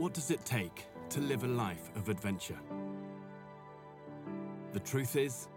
What 0.00 0.14
does 0.14 0.30
it 0.30 0.42
take 0.46 0.86
to 1.10 1.20
live 1.20 1.44
a 1.44 1.46
life 1.46 1.90
of 1.94 2.08
adventure? 2.08 2.58
The 4.72 4.80
truth 4.80 5.14
is, 5.14 5.48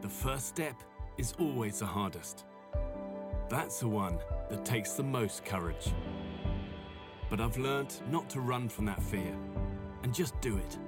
the 0.00 0.08
first 0.08 0.48
step 0.48 0.74
is 1.18 1.34
always 1.38 1.80
the 1.80 1.84
hardest. 1.84 2.46
That's 3.50 3.80
the 3.80 3.88
one 3.88 4.18
that 4.48 4.64
takes 4.64 4.92
the 4.94 5.02
most 5.02 5.44
courage. 5.44 5.92
But 7.28 7.42
I've 7.42 7.58
learned 7.58 7.94
not 8.10 8.30
to 8.30 8.40
run 8.40 8.70
from 8.70 8.86
that 8.86 9.02
fear 9.02 9.36
and 10.02 10.14
just 10.14 10.40
do 10.40 10.56
it. 10.56 10.78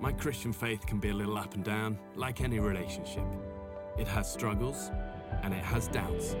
My 0.00 0.10
Christian 0.10 0.52
faith 0.52 0.84
can 0.86 0.98
be 0.98 1.10
a 1.10 1.14
little 1.14 1.38
up 1.38 1.54
and 1.54 1.62
down, 1.62 2.00
like 2.16 2.40
any 2.40 2.58
relationship. 2.58 3.28
It 3.96 4.08
has 4.08 4.28
struggles 4.28 4.90
and 5.44 5.54
it 5.54 5.62
has 5.62 5.86
doubts. 5.86 6.34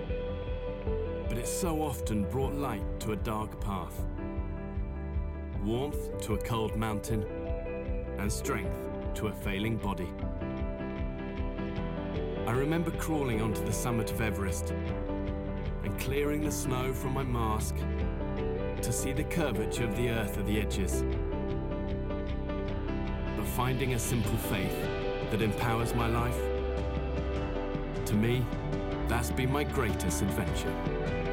But 1.28 1.38
it's 1.38 1.52
so 1.52 1.82
often 1.82 2.28
brought 2.28 2.54
light 2.54 2.98
to 2.98 3.12
a 3.12 3.16
dark 3.16 3.60
path, 3.60 4.04
warmth 5.68 6.18
to 6.22 6.32
a 6.32 6.38
cold 6.38 6.74
mountain, 6.76 7.22
and 8.18 8.32
strength 8.32 8.74
to 9.14 9.26
a 9.26 9.32
failing 9.32 9.76
body. 9.76 10.08
I 12.46 12.52
remember 12.52 12.90
crawling 12.92 13.42
onto 13.42 13.62
the 13.66 13.72
summit 13.72 14.10
of 14.10 14.22
Everest 14.22 14.72
and 15.84 16.00
clearing 16.00 16.42
the 16.42 16.50
snow 16.50 16.94
from 16.94 17.12
my 17.12 17.22
mask 17.22 17.74
to 18.80 18.90
see 18.90 19.12
the 19.12 19.24
curvature 19.24 19.84
of 19.84 19.94
the 19.94 20.08
earth 20.08 20.38
at 20.38 20.46
the 20.46 20.58
edges. 20.58 21.04
But 23.36 23.46
finding 23.48 23.92
a 23.92 23.98
simple 23.98 24.38
faith 24.38 24.74
that 25.30 25.42
empowers 25.42 25.94
my 25.94 26.08
life, 26.08 26.40
to 28.06 28.14
me, 28.14 28.42
that's 29.06 29.30
been 29.30 29.52
my 29.52 29.64
greatest 29.64 30.22
adventure. 30.22 31.27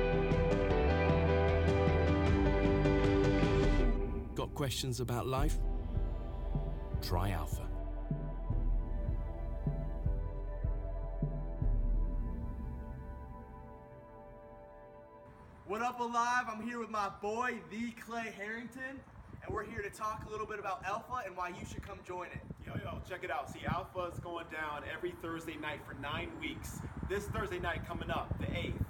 Questions 4.55 5.01
about 5.01 5.27
life? 5.27 5.57
Try 7.01 7.31
Alpha. 7.31 7.67
What 15.67 15.81
up, 15.81 15.99
Alive? 15.99 16.45
I'm 16.49 16.61
here 16.61 16.79
with 16.79 16.89
my 16.89 17.09
boy, 17.21 17.55
the 17.69 17.91
Clay 17.91 18.33
Harrington, 18.37 19.01
and 19.43 19.53
we're 19.53 19.65
here 19.65 19.81
to 19.81 19.89
talk 19.89 20.23
a 20.25 20.31
little 20.31 20.47
bit 20.47 20.59
about 20.59 20.85
Alpha 20.85 21.23
and 21.25 21.35
why 21.35 21.49
you 21.49 21.65
should 21.69 21.83
come 21.83 21.99
join 22.07 22.27
it. 22.27 22.39
Yo, 22.65 22.73
yo, 22.81 23.01
check 23.07 23.23
it 23.23 23.31
out. 23.31 23.51
See, 23.51 23.59
Alpha 23.67 24.11
is 24.13 24.19
going 24.19 24.45
down 24.51 24.83
every 24.91 25.11
Thursday 25.21 25.57
night 25.57 25.79
for 25.85 25.95
nine 25.95 26.29
weeks. 26.39 26.79
This 27.09 27.25
Thursday 27.25 27.59
night 27.59 27.85
coming 27.85 28.09
up, 28.09 28.33
the 28.39 28.45
8th, 28.45 28.85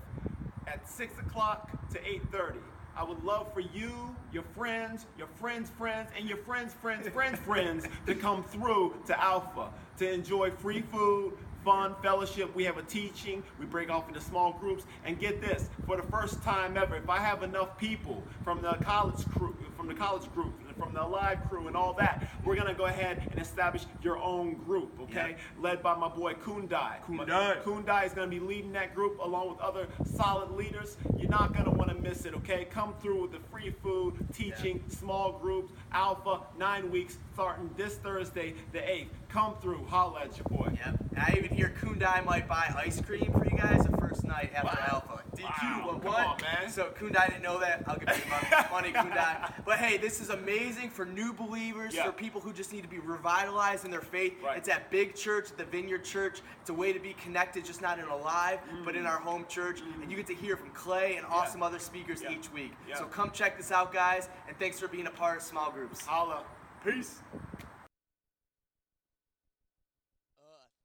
at 0.68 0.88
6 0.88 1.18
o'clock 1.20 1.72
to 1.92 2.00
8.30. 2.00 2.58
I 2.98 3.04
would 3.04 3.24
love 3.24 3.54
for 3.54 3.60
you, 3.60 4.16
your 4.32 4.44
friends, 4.56 5.06
your 5.18 5.28
friends' 5.28 5.70
friends, 5.70 6.10
and 6.18 6.28
your 6.28 6.38
friends' 6.38 6.74
friends' 6.74 7.10
friends' 7.10 7.40
friends 7.40 7.86
to 8.06 8.16
come 8.16 8.44
through 8.44 8.96
to 9.08 9.22
Alpha 9.22 9.70
to 9.98 10.12
enjoy 10.12 10.52
free 10.52 10.82
food, 10.82 11.34
fun, 11.64 11.96
fellowship. 12.02 12.56
We 12.56 12.64
have 12.64 12.78
a 12.78 12.84
teaching. 12.84 13.44
We 13.60 13.66
break 13.66 13.90
off 13.90 14.08
into 14.08 14.22
small 14.22 14.54
groups. 14.54 14.86
And 15.04 15.20
get 15.20 15.42
this, 15.42 15.70
for 15.86 15.98
the 15.98 16.04
first 16.04 16.42
time 16.44 16.78
ever, 16.78 16.96
if 16.96 17.10
I 17.10 17.18
have 17.18 17.44
enough 17.44 17.78
people 17.78 18.24
from 18.44 18.62
the 18.62 18.74
college 18.76 19.28
crew, 19.30 19.56
from 19.76 19.88
the 19.88 19.96
college 19.96 20.32
group, 20.34 20.54
the 20.96 21.04
live 21.04 21.48
crew 21.50 21.68
and 21.68 21.76
all 21.76 21.94
that, 21.94 22.28
we're 22.44 22.56
gonna 22.56 22.74
go 22.74 22.86
ahead 22.86 23.22
and 23.30 23.40
establish 23.40 23.86
your 24.02 24.18
own 24.18 24.56
group, 24.56 24.98
okay? 25.02 25.36
Led 25.60 25.84
by 25.84 25.96
my 25.96 26.08
boy 26.08 26.34
Kundai. 26.34 27.02
Kundai. 27.08 27.62
Kundai 27.64 28.06
is 28.06 28.14
gonna 28.14 28.28
be 28.28 28.40
leading 28.40 28.72
that 28.74 28.96
group 28.96 29.20
along 29.20 29.50
with 29.50 29.60
other 29.60 29.88
solid 30.16 30.52
leaders. 30.52 30.98
You're 31.18 31.30
not 31.30 31.54
gonna 31.54 31.72
wanna 31.72 31.96
miss 31.96 32.26
it, 32.26 32.34
okay? 32.36 32.66
Come 32.66 32.94
through 33.02 33.24
with 33.24 33.32
the 33.34 33.40
free 33.52 33.74
food, 33.84 34.26
teaching, 34.34 34.82
small 34.88 35.34
groups, 35.34 35.74
alpha, 35.92 36.42
nine 36.58 36.90
weeks, 36.90 37.18
starting 37.34 37.70
this 37.76 37.96
Thursday, 37.96 38.56
the 38.72 38.80
8th. 38.80 39.10
Come 39.28 39.56
through, 39.62 39.86
holla 39.90 40.22
at 40.22 40.38
your 40.38 40.46
boy. 40.46 40.78
Yep. 40.86 40.98
I 41.18 41.34
even 41.38 41.56
hear 41.56 41.74
Kundai 41.82 42.24
might 42.24 42.48
buy 42.48 42.74
ice 42.78 43.02
cream 43.02 43.34
for 43.34 43.46
you 43.46 43.58
guys 43.58 43.86
first 44.16 44.28
night 44.28 44.52
after 44.56 44.68
Wow. 44.68 45.04
Alpha. 45.10 45.24
DQ, 45.36 45.44
Wow. 45.86 45.94
what? 45.94 46.04
What? 46.04 46.26
on, 46.28 46.42
man. 46.42 46.70
So 46.70 46.92
Kundai 46.98 47.28
didn't 47.28 47.44
know 47.44 47.60
that. 47.60 47.84
I'll 47.88 47.98
give 47.98 48.08
you 48.10 48.24
money, 48.32 48.68
money 48.72 48.94
Kundai. 48.94 49.66
But 49.66 49.80
hey, 49.80 49.98
this 49.98 50.22
is 50.22 50.30
amazing 50.30 50.90
for 50.90 51.06
new 51.06 51.34
believers, 51.34 51.94
Yeah. 51.94 52.06
for 52.06 52.12
people 52.14 52.40
who 52.40 52.54
just 52.54 52.72
need 52.72 52.84
to 52.84 52.88
be 52.88 53.00
revitalized 53.00 53.84
in 53.86 53.92
their 53.92 54.02
faith. 54.02 54.34
Right. 54.42 54.58
It's 54.58 54.70
at 54.70 54.90
Big 54.92 55.16
Church, 55.16 55.50
the 55.58 55.66
Vineyard 55.66 56.04
Church. 56.06 56.42
It's 56.62 56.70
a 56.70 56.74
way 56.74 56.94
to 56.94 57.00
be 57.00 57.14
connected, 57.14 57.66
just 57.66 57.82
not 57.82 58.00
in 58.00 58.06
a 58.06 58.16
live, 58.16 58.60
but 58.86 58.96
in 58.96 59.06
our 59.06 59.18
home 59.20 59.46
church. 59.50 59.82
And 60.02 60.10
you 60.10 60.16
get 60.16 60.28
to 60.28 60.36
hear 60.36 60.56
from 60.56 60.70
Clay 60.70 61.18
and 61.18 61.26
awesome 61.28 61.62
other 61.62 61.80
speakers 61.80 62.22
Mm. 62.22 62.24
Yeah. 62.32 62.38
each 62.38 62.52
week. 62.52 62.72
Yeah. 62.88 62.96
So 62.98 63.06
come 63.06 63.32
check 63.32 63.58
this 63.58 63.72
out, 63.72 63.92
guys. 63.92 64.30
And 64.48 64.58
thanks 64.58 64.80
for 64.80 64.88
being 64.88 65.08
a 65.08 65.12
part 65.12 65.38
of 65.38 65.44
small 65.44 65.70
groups. 65.72 66.06
Holla. 66.06 66.44
Peace. 66.86 67.22
Uh, 67.34 67.42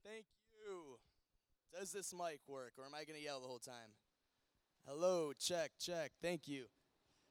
thank 0.04 0.24
you. 0.52 0.98
Does 1.80 1.92
this 1.92 2.12
mic 2.12 2.40
work, 2.46 2.74
or 2.76 2.84
am 2.84 2.94
I 2.94 3.04
gonna 3.04 3.20
yell 3.20 3.40
the 3.40 3.46
whole 3.46 3.58
time? 3.58 3.94
Hello, 4.86 5.32
check, 5.32 5.70
check. 5.80 6.12
Thank 6.20 6.46
you. 6.46 6.64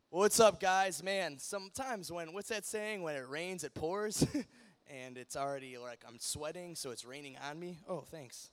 What's 0.09 0.39
up, 0.39 0.59
guys? 0.59 1.03
Man, 1.03 1.37
sometimes 1.37 2.11
when 2.11 2.33
what's 2.33 2.49
that 2.49 2.65
saying? 2.65 3.03
When 3.03 3.15
it 3.15 3.29
rains, 3.29 3.63
it 3.63 3.75
pours, 3.75 4.25
and 4.87 5.19
it's 5.19 5.35
already 5.35 5.77
like 5.77 6.03
I'm 6.07 6.17
sweating, 6.17 6.75
so 6.75 6.89
it's 6.89 7.05
raining 7.05 7.37
on 7.47 7.59
me. 7.59 7.77
Oh, 7.87 8.03
thanks. 8.09 8.49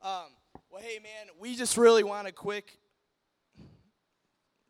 Um, 0.00 0.28
well, 0.70 0.80
hey, 0.80 0.98
man, 0.98 1.26
we 1.38 1.54
just 1.56 1.76
really 1.76 2.04
want 2.04 2.26
a 2.26 2.32
quick. 2.32 2.78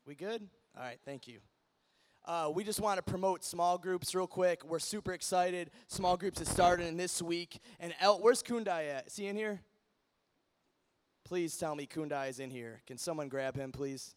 We 0.06 0.16
good? 0.16 0.42
All 0.76 0.82
right, 0.82 0.98
thank 1.04 1.28
you. 1.28 1.38
Uh, 2.24 2.50
we 2.52 2.64
just 2.64 2.80
want 2.80 2.96
to 2.96 3.02
promote 3.08 3.44
small 3.44 3.78
groups 3.78 4.12
real 4.12 4.26
quick. 4.26 4.64
We're 4.64 4.80
super 4.80 5.12
excited. 5.12 5.70
Small 5.86 6.16
groups 6.16 6.40
is 6.40 6.48
starting 6.48 6.96
this 6.96 7.22
week. 7.22 7.60
And 7.78 7.94
El, 8.00 8.18
where's 8.18 8.42
Kundai 8.42 8.90
at? 8.90 9.06
Is 9.06 9.14
he 9.14 9.28
in 9.28 9.36
here? 9.36 9.60
Please 11.28 11.58
tell 11.58 11.74
me 11.74 11.86
Kundai 11.86 12.30
is 12.30 12.40
in 12.40 12.48
here. 12.48 12.80
Can 12.86 12.96
someone 12.96 13.28
grab 13.28 13.54
him, 13.54 13.70
please? 13.70 14.14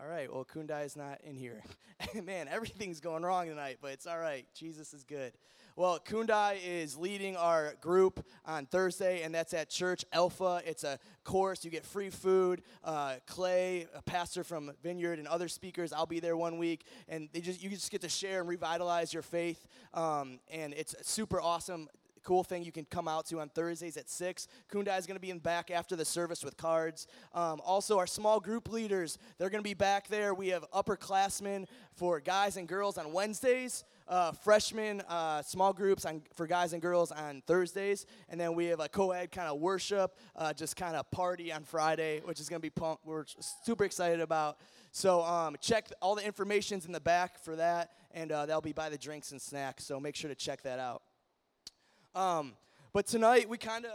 All 0.00 0.08
right, 0.08 0.30
well, 0.32 0.44
Kundai 0.44 0.84
is 0.84 0.96
not 0.96 1.20
in 1.22 1.36
here. 1.36 1.62
Man, 2.24 2.48
everything's 2.48 2.98
going 2.98 3.22
wrong 3.22 3.46
tonight, 3.46 3.78
but 3.80 3.92
it's 3.92 4.04
all 4.04 4.18
right. 4.18 4.46
Jesus 4.52 4.92
is 4.92 5.04
good. 5.04 5.32
Well, 5.76 6.00
Kundai 6.00 6.56
is 6.66 6.96
leading 6.96 7.36
our 7.36 7.74
group 7.80 8.26
on 8.44 8.66
Thursday, 8.66 9.22
and 9.22 9.32
that's 9.32 9.54
at 9.54 9.70
Church 9.70 10.04
Alpha. 10.12 10.60
It's 10.66 10.82
a 10.82 10.98
course. 11.22 11.64
You 11.64 11.70
get 11.70 11.84
free 11.84 12.10
food. 12.10 12.62
Uh, 12.82 13.16
Clay, 13.28 13.86
a 13.94 14.02
pastor 14.02 14.42
from 14.42 14.72
Vineyard, 14.82 15.20
and 15.20 15.28
other 15.28 15.46
speakers. 15.46 15.92
I'll 15.92 16.04
be 16.04 16.18
there 16.18 16.36
one 16.36 16.58
week, 16.58 16.84
and 17.08 17.28
they 17.32 17.40
just 17.40 17.62
you 17.62 17.70
just 17.70 17.92
get 17.92 18.00
to 18.00 18.08
share 18.08 18.40
and 18.40 18.48
revitalize 18.48 19.14
your 19.14 19.22
faith. 19.22 19.68
Um, 19.94 20.40
and 20.50 20.74
it's 20.74 20.96
super 21.02 21.40
awesome 21.40 21.88
cool 22.26 22.42
thing 22.42 22.64
you 22.64 22.72
can 22.72 22.84
come 22.86 23.06
out 23.06 23.24
to 23.24 23.38
on 23.38 23.48
Thursdays 23.48 23.96
at 23.96 24.10
6. 24.10 24.48
Kundai 24.68 24.98
is 24.98 25.06
going 25.06 25.14
to 25.14 25.20
be 25.20 25.30
in 25.30 25.38
back 25.38 25.70
after 25.70 25.94
the 25.94 26.04
service 26.04 26.44
with 26.44 26.56
cards. 26.56 27.06
Um, 27.32 27.60
also, 27.64 27.98
our 27.98 28.06
small 28.06 28.40
group 28.40 28.70
leaders, 28.72 29.16
they're 29.38 29.48
going 29.48 29.62
to 29.62 29.68
be 29.68 29.74
back 29.74 30.08
there. 30.08 30.34
We 30.34 30.48
have 30.48 30.68
upperclassmen 30.72 31.66
for 31.94 32.18
guys 32.18 32.56
and 32.56 32.66
girls 32.66 32.98
on 32.98 33.12
Wednesdays, 33.12 33.84
uh, 34.08 34.32
freshmen, 34.32 35.02
uh, 35.02 35.40
small 35.42 35.72
groups 35.72 36.04
on, 36.04 36.20
for 36.34 36.48
guys 36.48 36.72
and 36.72 36.82
girls 36.82 37.12
on 37.12 37.42
Thursdays, 37.46 38.06
and 38.28 38.40
then 38.40 38.56
we 38.56 38.66
have 38.66 38.80
a 38.80 38.88
co 38.88 39.12
ed 39.12 39.30
kind 39.30 39.48
of 39.48 39.60
worship, 39.60 40.16
uh, 40.34 40.52
just 40.52 40.74
kind 40.74 40.96
of 40.96 41.08
party 41.12 41.52
on 41.52 41.62
Friday, 41.62 42.22
which 42.24 42.40
is 42.40 42.48
going 42.48 42.60
to 42.60 42.66
be 42.66 42.70
pumped. 42.70 43.06
we're 43.06 43.24
super 43.64 43.84
excited 43.84 44.20
about. 44.20 44.58
So 44.90 45.22
um, 45.22 45.56
check 45.60 45.90
all 46.02 46.16
the 46.16 46.26
information's 46.26 46.86
in 46.86 46.92
the 46.92 47.00
back 47.00 47.38
for 47.38 47.54
that, 47.54 47.92
and 48.10 48.32
uh, 48.32 48.46
that'll 48.46 48.60
be 48.62 48.72
by 48.72 48.88
the 48.88 48.98
drinks 48.98 49.30
and 49.30 49.40
snacks. 49.40 49.84
So 49.84 50.00
make 50.00 50.16
sure 50.16 50.28
to 50.28 50.34
check 50.34 50.62
that 50.62 50.80
out. 50.80 51.02
Um, 52.16 52.54
but 52.94 53.06
tonight 53.06 53.46
we 53.46 53.58
kind 53.58 53.84
of 53.84 53.92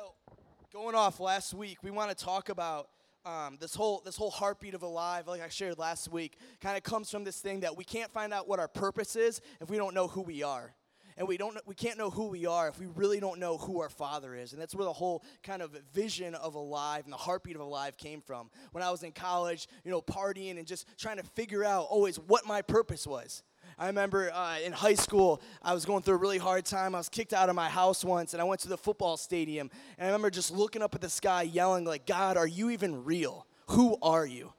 going 0.72 0.94
off 0.94 1.20
last 1.20 1.56
week. 1.56 1.80
We 1.82 1.90
want 1.90 2.16
to 2.16 2.24
talk 2.24 2.50
about 2.50 2.90
um, 3.26 3.58
this 3.60 3.74
whole 3.74 4.04
this 4.06 4.16
whole 4.16 4.30
heartbeat 4.30 4.76
of 4.76 4.84
alive, 4.84 5.28
like 5.28 5.42
I 5.42 5.50
shared 5.50 5.80
last 5.80 6.12
week, 6.12 6.38
kind 6.60 6.78
of 6.78 6.84
comes 6.84 7.10
from 7.10 7.24
this 7.24 7.40
thing 7.40 7.62
that 7.62 7.76
we 7.76 7.84
can't 7.84 8.14
find 8.14 8.32
out 8.32 8.48
what 8.48 8.60
our 8.60 8.68
purpose 8.68 9.16
is 9.16 9.42
if 9.60 9.72
we 9.72 9.78
don't 9.78 9.96
know 9.96 10.08
who 10.08 10.22
we 10.22 10.44
are. 10.44 10.76
And 11.18 11.28
we 11.28 11.36
don't 11.36 11.58
we 11.66 11.74
can't 11.74 11.98
know 11.98 12.12
who 12.12 12.28
we 12.28 12.46
are 12.46 12.68
if 12.68 12.80
we 12.80 12.86
really 12.86 13.20
don't 13.20 13.40
know 13.40 13.58
who 13.58 13.82
our 13.82 13.90
father 13.90 14.36
is. 14.36 14.54
And 14.54 14.62
that's 14.62 14.76
where 14.76 14.86
the 14.86 14.94
whole 14.94 15.24
kind 15.42 15.64
of 15.64 15.76
vision 15.92 16.36
of 16.36 16.54
alive 16.54 17.06
and 17.06 17.14
the 17.14 17.18
heartbeat 17.18 17.56
of 17.56 17.62
alive 17.62 17.98
came 17.98 18.22
from. 18.22 18.52
When 18.72 18.84
I 18.84 18.92
was 18.92 19.02
in 19.02 19.14
college, 19.14 19.68
you 19.84 19.90
know, 19.90 20.00
partying 20.00 20.60
and 20.60 20.68
just 20.68 20.86
trying 21.00 21.18
to 21.18 21.24
figure 21.24 21.66
out 21.66 21.88
always 21.90 22.18
what 22.18 22.46
my 22.46 22.62
purpose 22.62 23.08
was. 23.08 23.42
I 23.82 23.88
remember 23.88 24.32
uh, 24.32 24.60
in 24.64 24.74
high 24.74 24.94
school, 24.94 25.42
I 25.64 25.74
was 25.74 25.86
going 25.86 26.04
through 26.04 26.14
a 26.14 26.18
really 26.20 26.38
hard 26.38 26.66
time. 26.66 26.94
I 26.94 27.00
was 27.00 27.10
kicked 27.10 27.34
out 27.34 27.50
of 27.50 27.56
my 27.56 27.68
house 27.68 28.06
once, 28.06 28.34
and 28.34 28.40
I 28.40 28.44
went 28.44 28.62
to 28.62 28.68
the 28.68 28.78
football 28.78 29.18
stadium. 29.18 29.72
And 29.98 30.06
I 30.06 30.12
remember 30.12 30.30
just 30.30 30.52
looking 30.52 30.84
up 30.84 30.94
at 30.94 31.02
the 31.02 31.10
sky, 31.10 31.42
yelling, 31.42 31.84
like, 31.84 32.06
God, 32.06 32.38
are 32.38 32.46
you 32.46 32.70
even 32.70 33.04
real? 33.04 33.48
Who 33.70 33.98
are 34.04 34.24
you? 34.24 34.54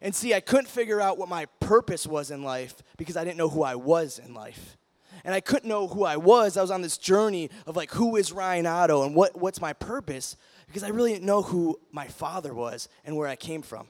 And 0.00 0.14
see, 0.14 0.32
I 0.32 0.40
couldn't 0.40 0.68
figure 0.68 0.98
out 0.98 1.18
what 1.18 1.28
my 1.28 1.44
purpose 1.60 2.06
was 2.06 2.30
in 2.30 2.42
life 2.42 2.74
because 2.96 3.18
I 3.18 3.24
didn't 3.24 3.36
know 3.36 3.50
who 3.50 3.62
I 3.62 3.74
was 3.74 4.18
in 4.18 4.32
life. 4.32 4.78
And 5.26 5.34
I 5.34 5.40
couldn't 5.40 5.68
know 5.68 5.86
who 5.86 6.04
I 6.04 6.16
was. 6.16 6.56
I 6.56 6.62
was 6.62 6.70
on 6.70 6.80
this 6.80 6.96
journey 6.96 7.50
of 7.66 7.76
like, 7.76 7.90
who 7.90 8.16
is 8.16 8.32
Ryan 8.32 8.64
Otto 8.64 9.02
and 9.02 9.14
what, 9.14 9.38
what's 9.38 9.60
my 9.60 9.74
purpose? 9.74 10.38
Because 10.68 10.84
I 10.84 10.88
really 10.88 11.12
didn't 11.12 11.26
know 11.26 11.42
who 11.42 11.78
my 11.92 12.06
father 12.06 12.54
was 12.54 12.88
and 13.04 13.14
where 13.14 13.28
I 13.28 13.36
came 13.36 13.60
from. 13.60 13.88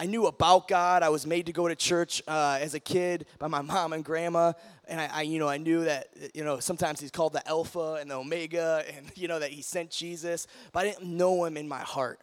I 0.00 0.06
knew 0.06 0.26
about 0.26 0.68
God. 0.68 1.02
I 1.02 1.08
was 1.08 1.26
made 1.26 1.46
to 1.46 1.52
go 1.52 1.66
to 1.66 1.74
church 1.74 2.22
uh, 2.28 2.58
as 2.60 2.74
a 2.74 2.80
kid 2.80 3.26
by 3.40 3.48
my 3.48 3.62
mom 3.62 3.92
and 3.92 4.04
grandma, 4.04 4.52
and 4.86 5.00
I, 5.00 5.10
I, 5.12 5.22
you 5.22 5.40
know, 5.40 5.48
I 5.48 5.56
knew 5.58 5.84
that 5.84 6.08
you 6.34 6.44
know 6.44 6.60
sometimes 6.60 7.00
he's 7.00 7.10
called 7.10 7.32
the 7.32 7.46
Alpha 7.48 7.98
and 8.00 8.08
the 8.10 8.14
Omega, 8.14 8.84
and 8.96 9.10
you 9.16 9.26
know 9.26 9.40
that 9.40 9.50
he 9.50 9.60
sent 9.60 9.90
Jesus, 9.90 10.46
but 10.72 10.86
I 10.86 10.90
didn't 10.90 11.16
know 11.16 11.44
him 11.44 11.56
in 11.56 11.68
my 11.68 11.80
heart. 11.80 12.20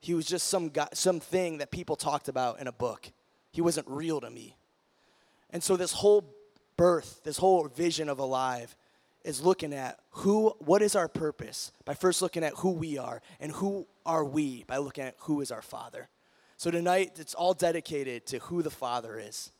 He 0.00 0.14
was 0.14 0.26
just 0.26 0.48
some 0.48 0.70
guy, 0.70 0.88
something 0.94 1.58
that 1.58 1.70
people 1.70 1.96
talked 1.96 2.28
about 2.28 2.60
in 2.60 2.66
a 2.66 2.72
book. 2.72 3.10
He 3.52 3.60
wasn't 3.60 3.86
real 3.88 4.20
to 4.22 4.30
me, 4.30 4.56
and 5.50 5.62
so 5.62 5.76
this 5.76 5.92
whole 5.92 6.34
birth, 6.76 7.20
this 7.22 7.36
whole 7.36 7.68
vision 7.68 8.08
of 8.08 8.18
alive, 8.18 8.74
is 9.24 9.42
looking 9.42 9.74
at 9.74 9.98
who, 10.10 10.54
what 10.60 10.80
is 10.80 10.96
our 10.96 11.08
purpose 11.08 11.72
by 11.84 11.92
first 11.92 12.22
looking 12.22 12.44
at 12.44 12.54
who 12.54 12.70
we 12.70 12.96
are, 12.96 13.20
and 13.40 13.52
who 13.52 13.86
are 14.06 14.24
we 14.24 14.64
by 14.66 14.78
looking 14.78 15.04
at 15.04 15.16
who 15.18 15.42
is 15.42 15.50
our 15.50 15.60
Father. 15.60 16.08
So 16.58 16.72
tonight, 16.72 17.20
it's 17.20 17.34
all 17.34 17.54
dedicated 17.54 18.26
to 18.26 18.40
who 18.40 18.62
the 18.62 18.70
Father 18.70 19.16
is. 19.16 19.52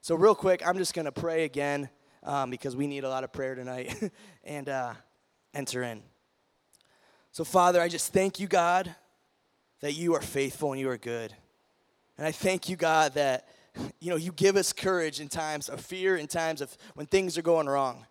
So, 0.00 0.14
real 0.14 0.34
quick, 0.34 0.66
I'm 0.66 0.78
just 0.78 0.94
going 0.94 1.04
to 1.04 1.12
pray 1.12 1.44
again 1.44 1.90
um, 2.22 2.48
because 2.48 2.74
we 2.74 2.86
need 2.86 3.04
a 3.04 3.10
lot 3.10 3.24
of 3.24 3.32
prayer 3.32 3.54
tonight 3.54 4.10
and 4.44 4.66
uh, 4.66 4.94
enter 5.52 5.82
in. 5.82 6.02
So, 7.30 7.44
Father, 7.44 7.78
I 7.78 7.88
just 7.88 8.14
thank 8.14 8.40
you, 8.40 8.46
God, 8.46 8.94
that 9.82 9.92
you 9.92 10.14
are 10.14 10.22
faithful 10.22 10.72
and 10.72 10.80
you 10.80 10.88
are 10.88 10.96
good. 10.96 11.34
And 12.16 12.26
I 12.26 12.32
thank 12.32 12.70
you, 12.70 12.76
God, 12.76 13.12
that 13.14 13.46
you 14.00 14.08
know 14.08 14.16
you 14.16 14.32
give 14.32 14.56
us 14.56 14.72
courage 14.72 15.20
in 15.20 15.28
times 15.28 15.68
of 15.68 15.82
fear, 15.82 16.16
in 16.16 16.26
times 16.26 16.62
of 16.62 16.74
when 16.94 17.04
things 17.04 17.36
are 17.36 17.42
going 17.42 17.66
wrong. 17.66 18.06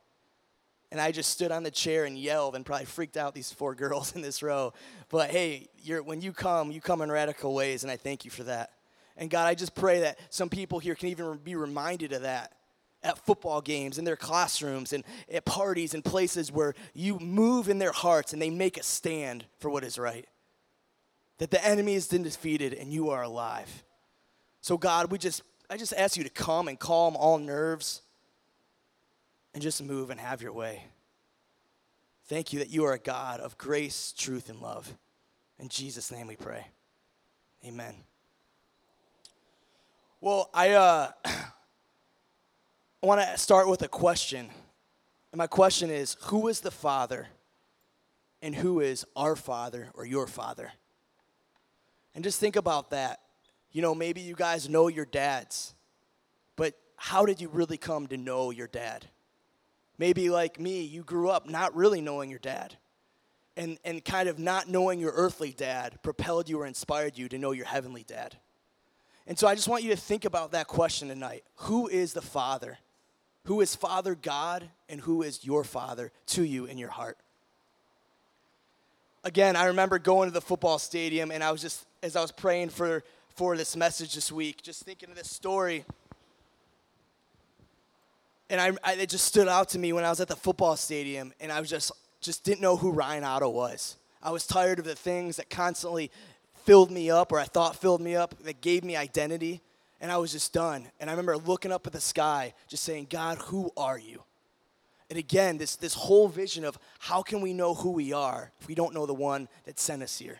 And 0.92 1.00
I 1.00 1.12
just 1.12 1.30
stood 1.30 1.52
on 1.52 1.64
the 1.64 1.72
chair 1.72 2.06
and 2.06 2.18
yelled 2.18 2.56
and 2.56 2.66
probably 2.66 2.86
freaked 2.86 3.18
out 3.18 3.36
these 3.36 3.52
four 3.52 3.76
girls 3.84 4.16
in 4.16 4.22
this 4.22 4.42
row. 4.42 4.74
But 5.10 5.30
hey, 5.30 5.70
when 6.04 6.22
you 6.22 6.34
come, 6.34 6.72
you 6.72 6.82
come 6.82 7.02
in 7.02 7.12
radical 7.12 7.54
ways, 7.54 7.84
and 7.84 7.92
I 7.92 7.98
thank 7.98 8.26
you 8.26 8.32
for 8.32 8.44
that. 8.44 8.72
And 9.18 9.30
God, 9.30 9.48
I 9.48 9.54
just 9.54 9.76
pray 9.76 10.02
that 10.02 10.18
some 10.30 10.50
people 10.50 10.80
here 10.80 10.96
can 10.96 11.10
even 11.10 11.38
be 11.38 11.56
reminded 11.56 12.14
of 12.14 12.22
that 12.22 12.54
at 13.04 13.18
football 13.26 13.62
games, 13.62 13.98
in 13.98 14.06
their 14.06 14.16
classrooms, 14.16 14.94
and 14.94 15.04
at 15.32 15.46
parties 15.46 15.94
and 15.94 16.04
places 16.04 16.52
where 16.52 16.74
you 16.94 17.18
move 17.20 17.70
in 17.70 17.80
their 17.80 17.92
hearts 17.92 18.34
and 18.34 18.42
they 18.42 18.50
make 18.50 18.78
a 18.78 18.84
stand 18.84 19.46
for 19.60 19.70
what 19.70 19.84
is 19.84 19.98
right. 19.98 20.28
That 21.38 21.52
the 21.52 21.66
enemy 21.66 21.94
has 21.94 22.08
been 22.08 22.24
defeated 22.24 22.74
and 22.74 22.92
you 22.92 23.10
are 23.12 23.24
alive. 23.24 23.84
So 24.62 24.78
God, 24.78 25.12
we 25.12 25.18
just 25.18 25.44
I 25.70 25.78
just 25.78 25.94
ask 25.94 26.18
you 26.18 26.24
to 26.24 26.30
come 26.30 26.68
and 26.68 26.80
calm 26.80 27.16
all 27.16 27.38
nerves 27.38 28.02
and 29.54 29.64
just 29.64 29.84
move 29.84 30.10
and 30.10 30.20
have 30.20 30.42
your 30.42 30.54
way. 30.54 30.84
Thank 32.28 32.54
you 32.54 32.60
that 32.60 32.70
you 32.70 32.86
are 32.86 32.94
a 32.94 33.00
God 33.00 33.40
of 33.40 33.58
grace, 33.58 34.14
truth, 34.16 34.50
and 34.50 34.62
love. 34.62 34.94
In 35.58 35.68
Jesus' 35.68 36.12
name 36.12 36.28
we 36.28 36.36
pray. 36.36 36.68
Amen. 37.66 37.96
Well, 40.22 40.50
I 40.54 40.72
uh, 40.72 41.12
want 43.02 43.22
to 43.22 43.38
start 43.38 43.68
with 43.68 43.82
a 43.82 43.88
question. 43.88 44.50
And 45.32 45.40
my 45.40 45.48
question 45.48 45.90
is 45.90 46.18
Who 46.26 46.48
is 46.48 46.62
the 46.62 46.72
Father? 46.72 47.28
And 48.42 48.56
who 48.56 48.80
is 48.80 49.06
our 49.16 49.36
Father 49.36 49.90
or 49.94 50.06
your 50.06 50.28
Father? 50.28 50.72
And 52.16 52.24
just 52.24 52.40
think 52.40 52.56
about 52.56 52.92
that. 52.92 53.20
You 53.72 53.82
know, 53.82 53.94
maybe 53.94 54.22
you 54.22 54.34
guys 54.34 54.70
know 54.70 54.88
your 54.88 55.06
dads, 55.06 55.74
but 56.56 56.74
how 56.96 57.26
did 57.26 57.42
you 57.42 57.50
really 57.50 57.78
come 57.78 58.08
to 58.08 58.18
know 58.18 58.52
your 58.52 58.68
dad? 58.68 59.06
Maybe 60.00 60.30
like 60.30 60.60
me, 60.60 60.82
you 60.82 61.04
grew 61.04 61.30
up 61.30 61.48
not 61.48 61.76
really 61.76 62.02
knowing 62.02 62.30
your 62.30 62.40
dad. 62.40 62.76
And, 63.58 63.78
and 63.84 64.04
kind 64.04 64.30
of 64.30 64.40
not 64.40 64.70
knowing 64.70 65.00
your 65.00 65.12
earthly 65.12 65.52
dad 65.52 66.02
propelled 66.02 66.48
you 66.48 66.62
or 66.62 66.66
inspired 66.66 67.18
you 67.18 67.28
to 67.28 67.38
know 67.38 67.52
your 67.52 67.66
heavenly 67.66 68.04
dad. 68.04 68.38
And 69.28 69.38
so 69.38 69.48
I 69.48 69.54
just 69.54 69.68
want 69.68 69.84
you 69.84 69.90
to 69.90 69.98
think 69.98 70.24
about 70.24 70.54
that 70.54 70.68
question 70.68 71.10
tonight. 71.10 71.44
Who 71.58 71.90
is 71.90 72.14
the 72.14 72.22
Father? 72.22 72.78
Who 73.46 73.60
is 73.60 73.76
Father 73.76 74.16
God 74.16 74.70
and 74.88 75.02
who 75.02 75.24
is 75.24 75.44
your 75.44 75.66
Father 75.66 76.14
to 76.28 76.44
you 76.44 76.66
in 76.66 76.78
your 76.78 76.90
heart? 76.90 77.18
Again, 79.26 79.58
I 79.58 79.66
remember 79.66 80.00
going 80.00 80.30
to 80.30 80.34
the 80.34 80.40
football 80.40 80.80
stadium 80.80 81.30
and 81.30 81.44
I 81.44 81.52
was 81.52 81.62
just, 81.62 81.86
as 82.02 82.16
I 82.16 82.22
was 82.22 82.32
praying 82.32 82.70
for, 82.70 83.04
for 83.36 83.58
this 83.58 83.76
message 83.76 84.16
this 84.16 84.32
week, 84.32 84.62
just 84.62 84.84
thinking 84.84 85.10
of 85.10 85.18
this 85.18 85.30
story 85.30 85.84
and 88.50 88.60
I, 88.60 88.72
I, 88.84 88.94
it 88.94 89.10
just 89.10 89.26
stood 89.26 89.48
out 89.48 89.70
to 89.70 89.80
me 89.80 89.94
when 89.94 90.04
I 90.04 90.10
was 90.10 90.20
at 90.20 90.28
the 90.28 90.36
football 90.36 90.76
stadium, 90.76 91.34
and 91.40 91.52
I 91.52 91.60
was 91.60 91.70
just 91.70 91.92
just 92.22 92.44
didn't 92.44 92.62
know 92.62 92.76
who 92.76 92.92
Ryan 92.92 93.24
Otto 93.24 93.50
was. 93.50 93.96
I 94.22 94.32
was 94.32 94.46
tired 94.46 94.80
of 94.80 94.86
the 94.86 94.96
things 94.96 95.38
that 95.38 95.50
constantly 95.50 96.12
filled 96.66 96.92
me 96.92 97.10
up, 97.10 97.32
or 97.32 97.40
I 97.40 97.46
thought 97.46 97.76
filled 97.76 98.02
me 98.02 98.16
up, 98.16 98.36
that 98.44 98.60
gave 98.62 98.84
me 98.84 98.98
identity, 98.98 99.62
and 100.02 100.12
I 100.12 100.18
was 100.18 100.32
just 100.32 100.52
done. 100.52 100.88
And 101.00 101.10
I 101.10 101.14
remember 101.14 101.38
looking 101.38 101.72
up 101.72 101.88
at 101.88 101.94
the 101.94 102.02
sky, 102.02 102.54
just 102.68 102.84
saying, 102.84 103.08
God, 103.10 103.38
who 103.38 103.72
are 103.78 103.98
you? 103.98 104.24
And 105.10 105.18
again, 105.18 105.58
this 105.58 105.76
this 105.76 105.94
whole 105.94 106.28
vision 106.28 106.66
of 106.66 106.78
how 107.00 107.22
can 107.22 107.42
we 107.42 107.54
know 107.54 107.74
who 107.74 107.92
we 107.92 108.14
are 108.14 108.52
if 108.60 108.68
we 108.68 108.76
don't 108.76 108.94
know 108.94 109.06
the 109.06 109.14
one 109.14 109.48
that 109.66 109.80
sent 109.80 110.04
us 110.04 110.20
here? 110.20 110.40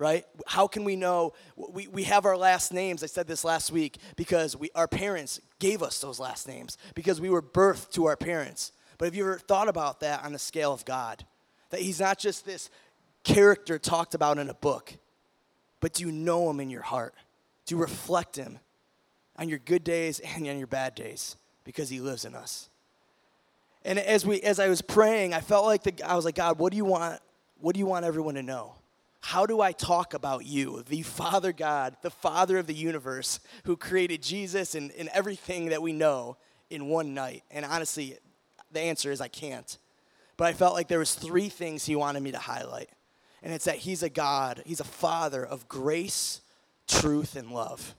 Right? 0.00 0.24
How 0.46 0.66
can 0.66 0.82
we 0.82 0.96
know? 0.96 1.34
We, 1.56 1.86
we 1.86 2.04
have 2.04 2.24
our 2.24 2.36
last 2.36 2.72
names. 2.72 3.04
I 3.04 3.06
said 3.06 3.28
this 3.28 3.44
last 3.44 3.70
week 3.70 3.98
because 4.16 4.56
we, 4.56 4.70
our 4.74 4.88
parents 4.88 5.40
gave 5.58 5.82
us 5.82 6.00
those 6.00 6.18
last 6.18 6.48
names 6.48 6.78
because 6.94 7.20
we 7.20 7.28
were 7.28 7.42
birthed 7.42 7.92
to 7.92 8.06
our 8.06 8.16
parents. 8.16 8.72
But 8.96 9.04
have 9.04 9.14
you 9.14 9.24
ever 9.24 9.38
thought 9.38 9.68
about 9.68 10.00
that 10.00 10.24
on 10.24 10.32
the 10.32 10.38
scale 10.38 10.72
of 10.72 10.86
God? 10.86 11.26
That 11.68 11.80
He's 11.80 12.00
not 12.00 12.18
just 12.18 12.46
this 12.46 12.70
character 13.24 13.78
talked 13.78 14.14
about 14.14 14.38
in 14.38 14.48
a 14.48 14.54
book, 14.54 14.94
but 15.80 15.92
do 15.92 16.02
you 16.02 16.10
know 16.10 16.48
Him 16.48 16.60
in 16.60 16.70
your 16.70 16.82
heart? 16.82 17.14
Do 17.66 17.74
you 17.74 17.80
reflect 17.80 18.36
Him 18.36 18.58
on 19.36 19.50
your 19.50 19.58
good 19.58 19.84
days 19.84 20.18
and 20.20 20.48
on 20.48 20.56
your 20.56 20.66
bad 20.66 20.94
days 20.94 21.36
because 21.62 21.90
He 21.90 22.00
lives 22.00 22.24
in 22.24 22.34
us? 22.34 22.70
And 23.84 23.98
as 23.98 24.24
we, 24.24 24.40
as 24.40 24.58
I 24.58 24.68
was 24.68 24.80
praying, 24.80 25.34
I 25.34 25.40
felt 25.40 25.66
like 25.66 25.82
the, 25.82 25.92
I 26.10 26.16
was 26.16 26.24
like, 26.24 26.36
God, 26.36 26.58
what 26.58 26.70
do 26.70 26.78
you 26.78 26.86
want? 26.86 27.20
What 27.60 27.74
do 27.74 27.78
you 27.78 27.86
want 27.86 28.06
everyone 28.06 28.36
to 28.36 28.42
know? 28.42 28.76
How 29.20 29.44
do 29.46 29.60
I 29.60 29.72
talk 29.72 30.14
about 30.14 30.46
you, 30.46 30.82
the 30.88 31.02
Father 31.02 31.52
God, 31.52 31.96
the 32.02 32.10
Father 32.10 32.58
of 32.58 32.66
the 32.66 32.74
universe, 32.74 33.38
who 33.64 33.76
created 33.76 34.22
Jesus 34.22 34.74
and, 34.74 34.90
and 34.92 35.08
everything 35.12 35.66
that 35.66 35.82
we 35.82 35.92
know 35.92 36.36
in 36.70 36.88
one 36.88 37.12
night? 37.12 37.42
And 37.50 37.64
honestly, 37.64 38.16
the 38.72 38.80
answer 38.80 39.12
is 39.12 39.20
I 39.20 39.28
can't. 39.28 39.76
But 40.36 40.46
I 40.46 40.52
felt 40.54 40.74
like 40.74 40.88
there 40.88 40.98
was 40.98 41.14
three 41.14 41.50
things 41.50 41.84
he 41.84 41.96
wanted 41.96 42.22
me 42.22 42.32
to 42.32 42.38
highlight. 42.38 42.88
And 43.42 43.52
it's 43.52 43.66
that 43.66 43.76
he's 43.76 44.02
a 44.02 44.08
God, 44.08 44.62
he's 44.64 44.80
a 44.80 44.84
father 44.84 45.44
of 45.44 45.68
grace, 45.68 46.40
truth, 46.88 47.36
and 47.36 47.50
love. 47.50 47.94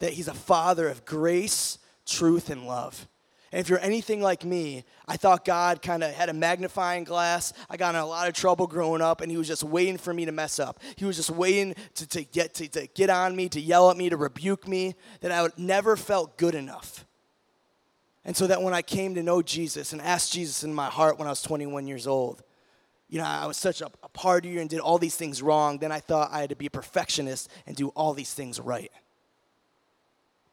That 0.00 0.12
he's 0.12 0.28
a 0.28 0.34
father 0.34 0.88
of 0.88 1.04
grace, 1.04 1.78
truth, 2.04 2.50
and 2.50 2.66
love. 2.66 3.06
And 3.56 3.62
if 3.62 3.70
you're 3.70 3.80
anything 3.80 4.20
like 4.20 4.44
me, 4.44 4.84
I 5.08 5.16
thought 5.16 5.46
God 5.46 5.80
kind 5.80 6.04
of 6.04 6.12
had 6.12 6.28
a 6.28 6.34
magnifying 6.34 7.04
glass. 7.04 7.54
I 7.70 7.78
got 7.78 7.94
in 7.94 8.00
a 8.02 8.04
lot 8.04 8.28
of 8.28 8.34
trouble 8.34 8.66
growing 8.66 9.00
up, 9.00 9.22
and 9.22 9.30
He 9.30 9.38
was 9.38 9.48
just 9.48 9.64
waiting 9.64 9.96
for 9.96 10.12
me 10.12 10.26
to 10.26 10.30
mess 10.30 10.58
up. 10.58 10.78
He 10.96 11.06
was 11.06 11.16
just 11.16 11.30
waiting 11.30 11.74
to, 11.94 12.06
to, 12.06 12.22
get, 12.22 12.52
to, 12.56 12.68
to 12.68 12.86
get 12.88 13.08
on 13.08 13.34
me, 13.34 13.48
to 13.48 13.58
yell 13.58 13.90
at 13.90 13.96
me, 13.96 14.10
to 14.10 14.16
rebuke 14.18 14.68
me, 14.68 14.94
that 15.22 15.32
I 15.32 15.40
would 15.40 15.58
never 15.58 15.96
felt 15.96 16.36
good 16.36 16.54
enough. 16.54 17.06
And 18.26 18.36
so 18.36 18.46
that 18.46 18.60
when 18.60 18.74
I 18.74 18.82
came 18.82 19.14
to 19.14 19.22
know 19.22 19.40
Jesus 19.40 19.94
and 19.94 20.02
asked 20.02 20.34
Jesus 20.34 20.62
in 20.62 20.74
my 20.74 20.90
heart 20.90 21.18
when 21.18 21.26
I 21.26 21.30
was 21.30 21.40
21 21.40 21.86
years 21.86 22.06
old, 22.06 22.42
you 23.08 23.20
know, 23.20 23.24
I 23.24 23.46
was 23.46 23.56
such 23.56 23.80
a, 23.80 23.86
a 24.02 24.10
partier 24.10 24.60
and 24.60 24.68
did 24.68 24.80
all 24.80 24.98
these 24.98 25.16
things 25.16 25.40
wrong, 25.40 25.78
then 25.78 25.92
I 25.92 26.00
thought 26.00 26.28
I 26.30 26.40
had 26.40 26.50
to 26.50 26.56
be 26.56 26.66
a 26.66 26.70
perfectionist 26.70 27.50
and 27.66 27.74
do 27.74 27.88
all 27.88 28.12
these 28.12 28.34
things 28.34 28.60
right 28.60 28.92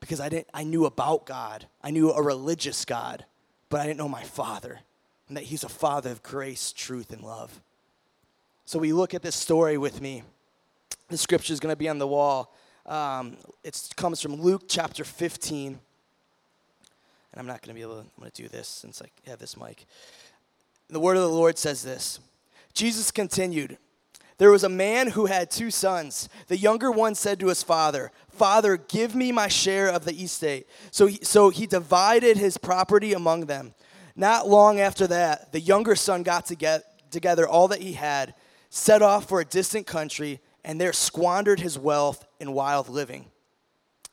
because 0.04 0.20
I, 0.20 0.28
didn't, 0.28 0.50
I 0.54 0.66
knew 0.66 0.86
about 0.86 1.26
God. 1.26 1.66
I 1.82 1.90
knew 1.90 2.12
a 2.12 2.22
religious 2.22 2.84
God, 2.84 3.24
but 3.70 3.80
I 3.80 3.88
didn't 3.88 4.00
know 4.00 4.10
my 4.10 4.24
Father, 4.24 4.82
and 5.30 5.38
that 5.38 5.46
He's 5.46 5.64
a 5.64 5.70
Father 5.70 6.12
of 6.12 6.22
grace, 6.22 6.74
truth, 6.74 7.14
and 7.14 7.24
love. 7.24 7.62
So 8.66 8.80
we 8.80 8.92
look 8.92 9.14
at 9.14 9.22
this 9.22 9.36
story 9.36 9.78
with 9.78 10.02
me. 10.02 10.24
The 11.08 11.18
scripture 11.18 11.54
is 11.54 11.62
going 11.62 11.72
to 11.72 11.78
be 11.78 11.88
on 11.88 12.00
the 12.00 12.08
wall. 12.08 12.54
Um, 12.86 13.38
it 13.64 13.94
comes 13.96 14.20
from 14.20 14.36
Luke 14.36 14.64
chapter 14.68 15.06
15. 15.06 15.68
And 15.68 15.80
I'm 17.40 17.48
not 17.48 17.62
going 17.62 17.70
to 17.70 17.74
be 17.74 17.82
able 17.82 18.02
to, 18.02 18.02
I'm 18.02 18.20
going 18.20 18.32
to 18.32 18.42
do 18.42 18.50
this 18.50 18.68
since 18.68 19.02
I 19.02 19.30
have 19.30 19.40
this 19.40 19.56
mic. 19.56 19.86
The 20.90 21.00
word 21.00 21.16
of 21.16 21.24
the 21.24 21.30
Lord 21.30 21.58
says 21.58 21.82
this 21.82 22.20
Jesus 22.74 23.10
continued, 23.10 23.78
there 24.38 24.52
was 24.52 24.64
a 24.64 24.70
man 24.70 25.12
who 25.12 25.28
had 25.28 25.52
two 25.52 25.72
sons. 25.72 26.28
The 26.48 26.58
younger 26.58 26.92
one 26.92 27.16
said 27.16 27.40
to 27.40 27.48
his 27.48 27.64
father, 27.64 28.12
Father, 28.30 28.78
give 28.78 29.16
me 29.16 29.32
my 29.32 29.48
share 29.48 29.90
of 29.90 30.06
the 30.06 30.14
estate. 30.14 30.68
So 30.92 31.06
he, 31.06 31.20
so 31.22 31.50
he 31.50 31.68
divided 31.68 32.38
his 32.38 32.58
property 32.58 33.14
among 33.14 33.46
them. 33.46 33.74
Not 34.16 34.48
long 34.48 34.80
after 34.80 35.08
that, 35.08 35.52
the 35.52 35.60
younger 35.60 35.96
son 35.96 36.24
got 36.24 36.48
to 36.48 36.56
get 36.56 37.12
together 37.12 37.48
all 37.48 37.68
that 37.70 37.82
he 37.82 37.94
had, 37.94 38.34
set 38.70 39.02
off 39.02 39.30
for 39.30 39.40
a 39.40 39.46
distant 39.46 39.88
country, 39.88 40.40
and 40.64 40.80
there 40.80 40.94
squandered 40.94 41.60
his 41.60 41.78
wealth 41.78 42.26
in 42.40 42.54
wild 42.54 42.90
living. 42.90 43.26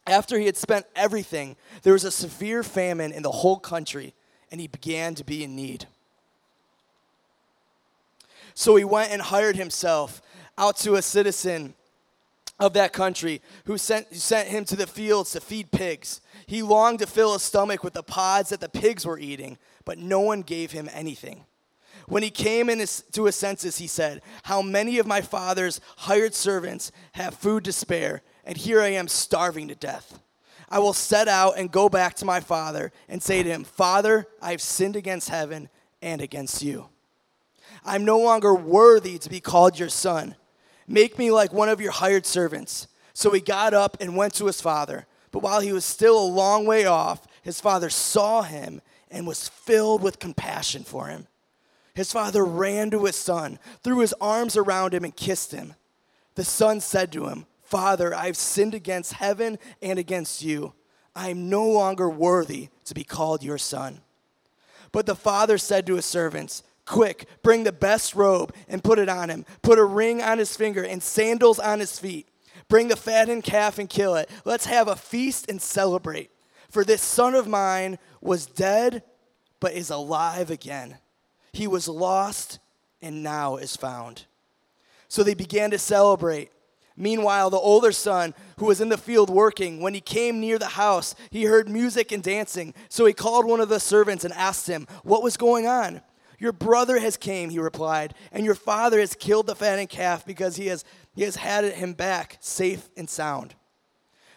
After 0.06 0.38
he 0.38 0.46
had 0.46 0.56
spent 0.56 0.86
everything, 0.96 1.56
there 1.82 1.92
was 1.92 2.04
a 2.04 2.10
severe 2.10 2.62
famine 2.62 3.12
in 3.12 3.22
the 3.22 3.30
whole 3.30 3.58
country, 3.58 4.14
and 4.50 4.60
he 4.60 4.66
began 4.66 5.14
to 5.14 5.24
be 5.24 5.44
in 5.44 5.54
need. 5.54 5.86
So 8.54 8.76
he 8.76 8.84
went 8.84 9.12
and 9.12 9.22
hired 9.22 9.56
himself 9.56 10.22
out 10.58 10.76
to 10.78 10.94
a 10.94 11.02
citizen 11.02 11.74
of 12.58 12.74
that 12.74 12.92
country 12.92 13.40
who 13.64 13.78
sent, 13.78 14.14
sent 14.14 14.48
him 14.48 14.64
to 14.66 14.76
the 14.76 14.86
fields 14.86 15.32
to 15.32 15.40
feed 15.40 15.70
pigs. 15.70 16.20
He 16.46 16.62
longed 16.62 16.98
to 16.98 17.06
fill 17.06 17.32
his 17.32 17.42
stomach 17.42 17.82
with 17.82 17.94
the 17.94 18.02
pods 18.02 18.50
that 18.50 18.60
the 18.60 18.68
pigs 18.68 19.06
were 19.06 19.18
eating, 19.18 19.56
but 19.84 19.98
no 19.98 20.20
one 20.20 20.42
gave 20.42 20.72
him 20.72 20.88
anything. 20.92 21.46
When 22.06 22.22
he 22.22 22.30
came 22.30 22.68
his, 22.68 23.04
to 23.12 23.24
his 23.24 23.36
senses, 23.36 23.78
he 23.78 23.86
said, 23.86 24.20
How 24.42 24.62
many 24.62 24.98
of 24.98 25.06
my 25.06 25.20
father's 25.20 25.80
hired 25.96 26.34
servants 26.34 26.92
have 27.12 27.34
food 27.34 27.64
to 27.64 27.72
spare, 27.72 28.22
and 28.44 28.56
here 28.56 28.80
I 28.80 28.88
am 28.88 29.08
starving 29.08 29.68
to 29.68 29.74
death? 29.74 30.18
I 30.68 30.78
will 30.78 30.92
set 30.92 31.28
out 31.28 31.56
and 31.56 31.70
go 31.70 31.88
back 31.88 32.14
to 32.16 32.24
my 32.24 32.40
father 32.40 32.92
and 33.08 33.22
say 33.22 33.42
to 33.42 33.48
him, 33.48 33.64
Father, 33.64 34.26
I 34.42 34.52
have 34.52 34.60
sinned 34.60 34.96
against 34.96 35.28
heaven 35.28 35.68
and 36.02 36.20
against 36.20 36.62
you. 36.62 36.88
I'm 37.84 38.04
no 38.04 38.18
longer 38.18 38.54
worthy 38.54 39.18
to 39.18 39.28
be 39.30 39.40
called 39.40 39.78
your 39.78 39.88
son. 39.88 40.36
Make 40.86 41.18
me 41.18 41.30
like 41.30 41.52
one 41.52 41.68
of 41.68 41.80
your 41.80 41.92
hired 41.92 42.26
servants. 42.26 42.88
So 43.12 43.30
he 43.30 43.40
got 43.40 43.74
up 43.74 43.96
and 44.00 44.16
went 44.16 44.34
to 44.34 44.46
his 44.46 44.60
father. 44.60 45.06
But 45.30 45.42
while 45.42 45.60
he 45.60 45.72
was 45.72 45.84
still 45.84 46.18
a 46.18 46.26
long 46.26 46.66
way 46.66 46.84
off, 46.86 47.26
his 47.42 47.60
father 47.60 47.90
saw 47.90 48.42
him 48.42 48.80
and 49.10 49.26
was 49.26 49.48
filled 49.48 50.02
with 50.02 50.18
compassion 50.18 50.84
for 50.84 51.06
him. 51.06 51.26
His 51.94 52.12
father 52.12 52.44
ran 52.44 52.90
to 52.90 53.04
his 53.04 53.16
son, 53.16 53.58
threw 53.82 54.00
his 54.00 54.14
arms 54.20 54.56
around 54.56 54.94
him, 54.94 55.04
and 55.04 55.14
kissed 55.14 55.52
him. 55.52 55.74
The 56.34 56.44
son 56.44 56.80
said 56.80 57.12
to 57.12 57.26
him, 57.26 57.46
Father, 57.62 58.14
I 58.14 58.26
have 58.26 58.36
sinned 58.36 58.74
against 58.74 59.14
heaven 59.14 59.58
and 59.82 59.98
against 59.98 60.42
you. 60.42 60.72
I 61.14 61.28
am 61.28 61.50
no 61.50 61.68
longer 61.68 62.08
worthy 62.08 62.68
to 62.84 62.94
be 62.94 63.04
called 63.04 63.42
your 63.42 63.58
son. 63.58 64.00
But 64.92 65.06
the 65.06 65.14
father 65.14 65.58
said 65.58 65.86
to 65.86 65.96
his 65.96 66.06
servants, 66.06 66.62
Quick, 66.90 67.26
bring 67.44 67.62
the 67.62 67.70
best 67.70 68.16
robe 68.16 68.52
and 68.66 68.82
put 68.82 68.98
it 68.98 69.08
on 69.08 69.30
him. 69.30 69.46
Put 69.62 69.78
a 69.78 69.84
ring 69.84 70.20
on 70.20 70.38
his 70.38 70.56
finger 70.56 70.82
and 70.82 71.00
sandals 71.00 71.60
on 71.60 71.78
his 71.78 72.00
feet. 72.00 72.28
Bring 72.66 72.88
the 72.88 72.96
fattened 72.96 73.44
calf 73.44 73.78
and 73.78 73.88
kill 73.88 74.16
it. 74.16 74.28
Let's 74.44 74.66
have 74.66 74.88
a 74.88 74.96
feast 74.96 75.48
and 75.48 75.62
celebrate. 75.62 76.32
For 76.68 76.84
this 76.84 77.00
son 77.00 77.36
of 77.36 77.46
mine 77.46 78.00
was 78.20 78.44
dead, 78.44 79.04
but 79.60 79.72
is 79.72 79.90
alive 79.90 80.50
again. 80.50 80.96
He 81.52 81.68
was 81.68 81.86
lost 81.86 82.58
and 83.00 83.22
now 83.22 83.54
is 83.54 83.76
found. 83.76 84.26
So 85.06 85.22
they 85.22 85.34
began 85.34 85.70
to 85.70 85.78
celebrate. 85.78 86.50
Meanwhile, 86.96 87.50
the 87.50 87.56
older 87.56 87.92
son, 87.92 88.34
who 88.58 88.66
was 88.66 88.80
in 88.80 88.88
the 88.88 88.98
field 88.98 89.30
working, 89.30 89.80
when 89.80 89.94
he 89.94 90.00
came 90.00 90.40
near 90.40 90.58
the 90.58 90.66
house, 90.66 91.14
he 91.30 91.44
heard 91.44 91.68
music 91.68 92.10
and 92.10 92.20
dancing. 92.20 92.74
So 92.88 93.06
he 93.06 93.12
called 93.12 93.46
one 93.46 93.60
of 93.60 93.68
the 93.68 93.78
servants 93.78 94.24
and 94.24 94.34
asked 94.34 94.66
him, 94.66 94.88
What 95.04 95.22
was 95.22 95.36
going 95.36 95.68
on? 95.68 96.02
Your 96.40 96.52
brother 96.52 96.98
has 96.98 97.18
came, 97.18 97.50
he 97.50 97.58
replied, 97.58 98.14
and 98.32 98.46
your 98.46 98.54
father 98.54 98.98
has 98.98 99.14
killed 99.14 99.46
the 99.46 99.54
fattened 99.54 99.90
calf 99.90 100.24
because 100.24 100.56
he 100.56 100.68
has, 100.68 100.84
he 101.14 101.22
has 101.22 101.36
had 101.36 101.64
him 101.64 101.92
back 101.92 102.38
safe 102.40 102.88
and 102.96 103.08
sound. 103.08 103.54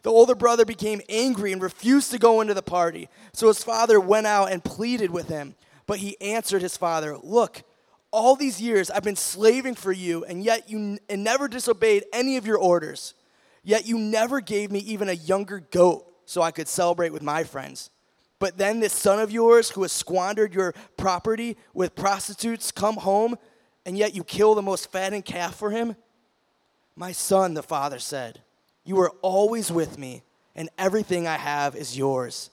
The 0.03 0.12
older 0.12 0.36
brother 0.36 0.65
became 0.65 1.01
angry 1.07 1.53
and 1.53 1.62
refused 1.62 2.12
to 2.12 2.19
go 2.19 2.41
into 2.41 2.53
the 2.53 2.62
party. 2.62 3.07
So 3.31 3.48
his 3.48 3.63
father 3.63 4.01
went 4.01 4.27
out 4.27 4.51
and 4.51 4.62
pleaded 4.62 5.12
with 5.12 5.29
him. 5.29 5.55
But 5.88 6.00
he 6.00 6.19
answered 6.19 6.62
his 6.62 6.75
father, 6.75 7.17
Look, 7.24 7.63
all 8.12 8.36
these 8.36 8.62
years 8.62 8.91
I've 8.91 9.03
been 9.03 9.15
slaving 9.15 9.75
for 9.75 9.93
you, 9.93 10.25
and 10.25 10.43
yet 10.43 10.69
you 10.69 10.77
n- 10.77 11.00
and 11.10 11.24
never 11.24 11.48
disobeyed 11.48 12.03
any 12.12 12.36
of 12.36 12.45
your 12.45 12.57
orders. 12.57 13.13
Yet 13.63 13.86
you 13.88 13.98
never 13.98 14.41
gave 14.41 14.72
me 14.72 14.79
even 14.79 15.07
a 15.07 15.13
younger 15.13 15.62
goat 15.72 16.05
so 16.25 16.41
I 16.41 16.51
could 16.51 16.67
celebrate 16.67 17.13
with 17.13 17.22
my 17.24 17.45
friends. 17.45 17.89
But 18.43 18.57
then 18.57 18.81
this 18.81 18.91
son 18.91 19.21
of 19.21 19.31
yours 19.31 19.69
who 19.69 19.83
has 19.83 19.93
squandered 19.93 20.53
your 20.53 20.73
property 20.97 21.55
with 21.73 21.95
prostitutes 21.95 22.73
come 22.73 22.97
home, 22.97 23.38
and 23.85 23.97
yet 23.97 24.15
you 24.15 24.25
kill 24.25 24.53
the 24.53 24.62
most 24.62 24.91
fattened 24.91 25.23
calf 25.23 25.55
for 25.55 25.71
him? 25.71 25.95
My 26.93 27.13
son, 27.13 27.53
the 27.53 27.63
father 27.63 28.00
said, 28.00 28.41
You 28.83 29.00
are 29.00 29.12
always 29.21 29.71
with 29.71 29.97
me, 29.97 30.23
and 30.57 30.69
everything 30.77 31.25
I 31.25 31.38
have 31.38 31.73
is 31.73 31.97
yours. 31.97 32.50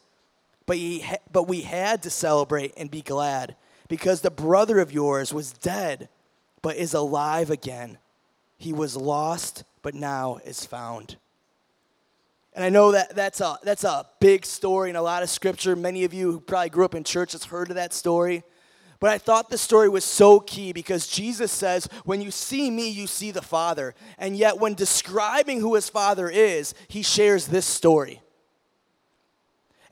But, 0.65 0.79
ha- 0.79 1.17
but 1.33 1.49
we 1.49 1.63
had 1.63 2.05
to 2.05 2.11
celebrate 2.11 2.73
and 2.77 2.89
be 2.89 3.03
glad 3.03 3.57
because 3.89 4.21
the 4.21 4.31
brother 4.31 4.79
of 4.79 4.93
yours 4.93 5.35
was 5.35 5.53
dead, 5.53 6.09
but 6.63 6.77
is 6.77 6.95
alive 6.95 7.51
again. 7.51 7.99
He 8.59 8.73
was 8.73 8.97
lost, 8.97 9.65
but 9.83 9.97
now 9.97 10.39
is 10.45 10.65
found. 10.65 11.17
And 12.53 12.65
I 12.65 12.69
know 12.69 12.93
that 12.93 13.15
that's 13.15 13.41
a, 13.41 13.59
that's 13.63 13.85
a 13.85 14.07
big 14.19 14.45
story 14.45 14.91
in 14.91 14.97
a 14.97 15.03
lot 15.03 15.23
of 15.23 15.31
scripture. 15.31 15.77
Many 15.77 16.05
of 16.05 16.13
you 16.13 16.33
who 16.33 16.41
probably 16.41 16.71
grew 16.71 16.85
up 16.85 16.95
in 16.95 17.05
church 17.05 17.33
has 17.33 17.45
heard 17.45 17.71
of 17.71 17.77
that 17.77 17.93
story. 17.93 18.43
But 18.99 19.11
I 19.11 19.19
thought 19.19 19.49
the 19.49 19.57
story 19.57 19.89
was 19.89 20.05
so 20.05 20.41
key 20.41 20.73
because 20.73 21.07
Jesus 21.07 21.51
says, 21.51 21.89
When 22.05 22.21
you 22.21 22.31
see 22.31 22.71
me, 22.71 22.91
you 22.91 23.07
see 23.07 23.31
the 23.31 23.41
Father. 23.41 23.95
And 24.19 24.37
yet, 24.37 24.59
when 24.59 24.75
describing 24.75 25.61
who 25.61 25.75
his 25.75 25.89
Father 25.89 26.29
is, 26.29 26.75
he 26.89 27.03
shares 27.03 27.47
this 27.47 27.65
story. 27.65 28.21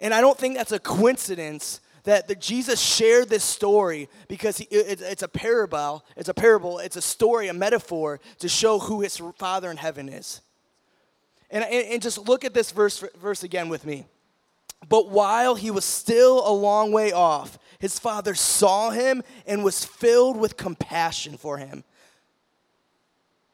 And 0.00 0.12
I 0.12 0.20
don't 0.20 0.36
think 0.36 0.56
that's 0.56 0.72
a 0.72 0.78
coincidence 0.78 1.80
that 2.04 2.28
the, 2.28 2.34
Jesus 2.34 2.80
shared 2.80 3.28
this 3.28 3.44
story 3.44 4.08
because 4.28 4.58
he, 4.58 4.64
it, 4.64 5.00
it's 5.00 5.22
a 5.22 5.28
parable, 5.28 6.04
it's 6.16 6.28
a 6.28 6.34
parable, 6.34 6.78
it's 6.78 6.96
a 6.96 7.02
story, 7.02 7.48
a 7.48 7.54
metaphor 7.54 8.20
to 8.38 8.48
show 8.48 8.78
who 8.78 9.00
his 9.00 9.20
Father 9.36 9.70
in 9.70 9.76
heaven 9.78 10.08
is. 10.08 10.42
And, 11.50 11.64
and, 11.64 12.02
just 12.02 12.28
look 12.28 12.44
at 12.44 12.52
this 12.52 12.70
verse, 12.72 13.02
verse 13.18 13.42
again 13.42 13.68
with 13.68 13.86
me. 13.86 14.04
But 14.88 15.08
while 15.08 15.54
he 15.54 15.70
was 15.70 15.84
still 15.84 16.46
a 16.46 16.52
long 16.52 16.92
way 16.92 17.10
off, 17.10 17.58
his 17.78 17.98
father 17.98 18.34
saw 18.34 18.90
him 18.90 19.22
and 19.46 19.64
was 19.64 19.84
filled 19.84 20.36
with 20.36 20.56
compassion 20.56 21.36
for 21.36 21.56
him. 21.56 21.84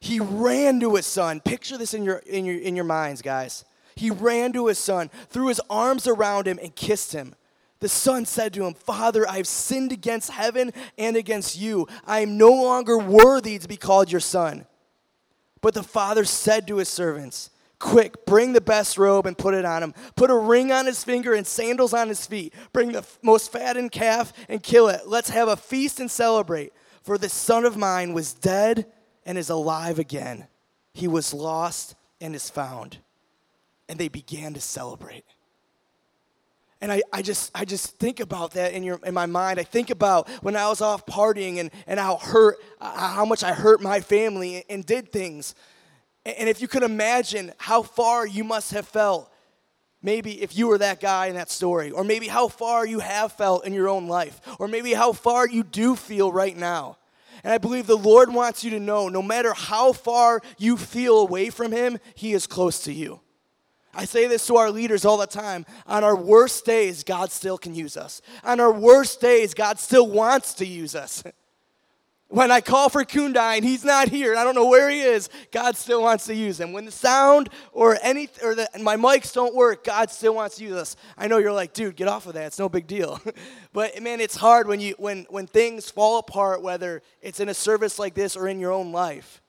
He 0.01 0.21
ran 0.21 0.81
to 0.81 0.97
his 0.97 1.07
son. 1.07 1.41
Picture 1.41 1.79
this 1.79 1.95
in 1.95 2.05
your, 2.05 2.17
in 2.19 2.45
your, 2.45 2.59
in 2.59 2.75
your 2.75 2.85
minds, 2.85 3.23
guys. 3.23 3.65
He 3.97 4.11
ran 4.11 4.53
to 4.53 4.67
his 4.67 4.79
son, 4.79 5.09
threw 5.31 5.49
his 5.49 5.61
arms 5.71 6.07
around 6.07 6.47
him, 6.47 6.59
and 6.61 6.75
kissed 6.75 7.13
him. 7.13 7.35
The 7.81 7.89
son 7.89 8.25
said 8.27 8.55
to 8.55 8.65
him, 8.65 8.75
Father, 8.75 9.29
I 9.29 9.37
have 9.37 9.47
sinned 9.47 9.93
against 9.93 10.31
heaven 10.31 10.73
and 10.99 11.17
against 11.17 11.59
you. 11.59 11.87
I 12.07 12.21
am 12.21 12.37
no 12.37 12.51
longer 12.51 12.99
worthy 12.99 13.59
to 13.59 13.69
be 13.69 13.77
called 13.77 14.11
your 14.11 14.21
son. 14.21 14.67
But 15.61 15.75
the 15.75 15.83
father 15.83 16.25
said 16.25 16.67
to 16.67 16.77
his 16.77 16.89
servants, 16.89 17.51
Quick, 17.85 18.25
bring 18.25 18.55
the 18.55 18.63
best 18.63 18.97
robe 18.97 19.27
and 19.27 19.37
put 19.37 19.53
it 19.53 19.67
on 19.67 19.83
him. 19.83 19.93
Put 20.17 20.31
a 20.31 20.35
ring 20.35 20.73
on 20.73 20.87
his 20.87 21.05
finger 21.05 21.35
and 21.35 21.47
sandals 21.47 21.93
on 21.93 22.09
his 22.09 22.25
feet. 22.25 22.55
Bring 22.73 22.93
the 22.93 23.05
most 23.21 23.53
fattened 23.53 23.93
calf 23.93 24.33
and 24.49 24.63
kill 24.63 24.89
it. 24.89 25.03
Let's 25.07 25.29
have 25.29 25.49
a 25.49 25.57
feast 25.57 26.01
and 26.01 26.11
celebrate. 26.11 26.73
For 27.03 27.19
this 27.19 27.35
son 27.35 27.67
of 27.67 27.77
mine 27.77 28.15
was 28.15 28.33
dead 28.33 28.87
and 29.27 29.37
is 29.37 29.51
alive 29.51 29.99
again. 29.99 30.47
He 30.95 31.07
was 31.07 31.35
lost 31.35 31.95
and 32.23 32.35
is 32.35 32.49
found 32.49 32.97
and 33.87 33.99
they 33.99 34.09
began 34.09 34.55
to 34.55 34.63
celebrate. 34.63 35.27
And 36.81 36.91
I, 36.91 37.03
I, 37.13 37.21
just, 37.21 37.51
I 37.55 37.67
just 37.67 37.99
think 37.99 38.19
about 38.19 38.53
that 38.53 38.73
in, 38.73 38.83
your, 38.83 38.99
in 39.05 39.13
my 39.13 39.27
mind. 39.27 39.61
I 39.61 39.63
think 39.63 39.91
about 39.91 40.27
when 40.43 40.57
I 40.57 40.69
was 40.69 40.81
off 40.81 41.05
partying 41.05 41.59
and, 41.59 41.71
and 41.87 42.01
how, 42.01 42.17
hurt, 42.17 42.57
how 42.81 43.27
much 43.27 43.45
I 43.45 43.53
hurt 43.53 43.83
my 43.83 44.01
family 44.01 44.57
and, 44.57 44.65
and 44.71 44.87
did 44.87 45.13
things. 45.13 45.55
And, 46.27 46.49
if 46.49 46.63
you 46.63 46.69
could 46.69 46.83
imagine 46.83 47.53
how 47.59 47.83
far 47.83 48.27
you 48.27 48.45
must 48.45 48.73
have 48.73 48.89
felt, 48.89 49.31
maybe 50.03 50.43
if 50.43 50.57
you 50.57 50.69
were 50.69 50.79
that 50.79 51.01
guy 51.01 51.27
in 51.27 51.35
that 51.35 51.51
story, 51.51 51.91
or 51.91 52.03
maybe 52.03 52.29
how 52.29 52.49
far 52.49 52.87
you 52.87 53.01
have 53.01 53.33
felt 53.33 53.67
in 53.67 53.75
your 53.75 53.89
own 53.89 54.09
life, 54.09 54.41
or 54.59 54.67
maybe 54.67 54.95
how 54.95 55.13
far 55.13 55.47
you 55.47 55.63
do 55.63 55.95
feel 55.97 56.33
right 56.33 56.57
now. 56.57 56.97
And 57.43 57.53
I 57.53 57.59
believe 57.59 57.87
the 57.87 57.97
Lord 57.97 58.33
wants 58.33 58.65
you 58.65 58.71
to 58.71 58.81
know 58.81 59.09
no 59.09 59.21
matter 59.21 59.53
how 59.53 59.93
far 59.93 60.41
you 60.57 60.79
feel 60.79 61.19
away 61.19 61.51
from 61.51 61.73
Him, 61.73 61.99
He 62.15 62.33
is 62.33 62.47
close 62.47 62.83
to 62.85 62.93
you. 62.93 63.21
I 63.95 64.07
say 64.07 64.27
this 64.27 64.47
to 64.47 64.57
our 64.57 64.71
leaders 64.71 65.05
all 65.05 65.19
the 65.19 65.27
time. 65.27 65.67
On 65.87 66.03
our 66.03 66.17
worst 66.17 66.65
days, 66.65 67.05
God 67.05 67.31
still 67.31 67.59
can 67.59 67.75
use 67.75 67.97
us. 67.97 68.23
On 68.43 68.61
our 68.61 68.73
worst 68.73 69.21
days, 69.21 69.55
God 69.55 69.79
still 69.79 70.09
wants 70.09 70.55
to 70.55 70.67
use 70.67 70.95
us. 70.95 71.23
When 72.29 72.51
I 72.51 72.61
call 72.61 72.89
for 72.89 73.05
Kundai 73.05 73.57
and 73.57 73.65
he's 73.65 73.85
not 73.85 74.09
here, 74.09 74.35
I 74.35 74.45
don't 74.45 74.55
know 74.55 74.67
where 74.67 74.89
he 74.89 75.01
is, 75.01 75.29
God 75.53 75.77
still 75.77 76.03
wants 76.03 76.27
to 76.27 76.35
use 76.35 76.59
him. 76.59 76.73
When 76.73 76.85
the 76.85 76.91
sound 76.91 77.49
or 77.73 77.99
any 78.03 78.29
or 78.43 78.55
the, 78.55 78.69
my 78.81 78.97
mics 78.97 79.33
don't 79.33 79.55
work, 79.55 79.85
God 79.85 80.11
still 80.11 80.35
wants 80.35 80.57
to 80.57 80.65
use 80.65 80.73
us. 80.73 80.97
I 81.17 81.29
know 81.29 81.39
you're 81.39 81.53
like, 81.53 81.75
dude, 81.75 81.97
get 81.97 82.09
off 82.09 82.27
of 82.27 82.35
that. 82.35 82.47
It's 82.47 82.59
no 82.59 82.69
big 82.69 82.87
deal. 82.87 83.21
but 83.73 84.03
man, 84.03 84.21
it's 84.21 84.37
hard 84.37 84.67
when 84.67 84.81
you 84.81 84.95
when 84.99 85.27
when 85.29 85.47
things 85.47 85.91
fall 85.91 86.19
apart, 86.19 86.63
whether 86.63 87.03
it's 87.21 87.41
in 87.41 87.49
a 87.49 87.55
service 87.55 87.99
like 87.99 88.15
this 88.15 88.37
or 88.37 88.49
in 88.49 88.59
your 88.59 88.73
own 88.73 88.91
life. 88.91 89.41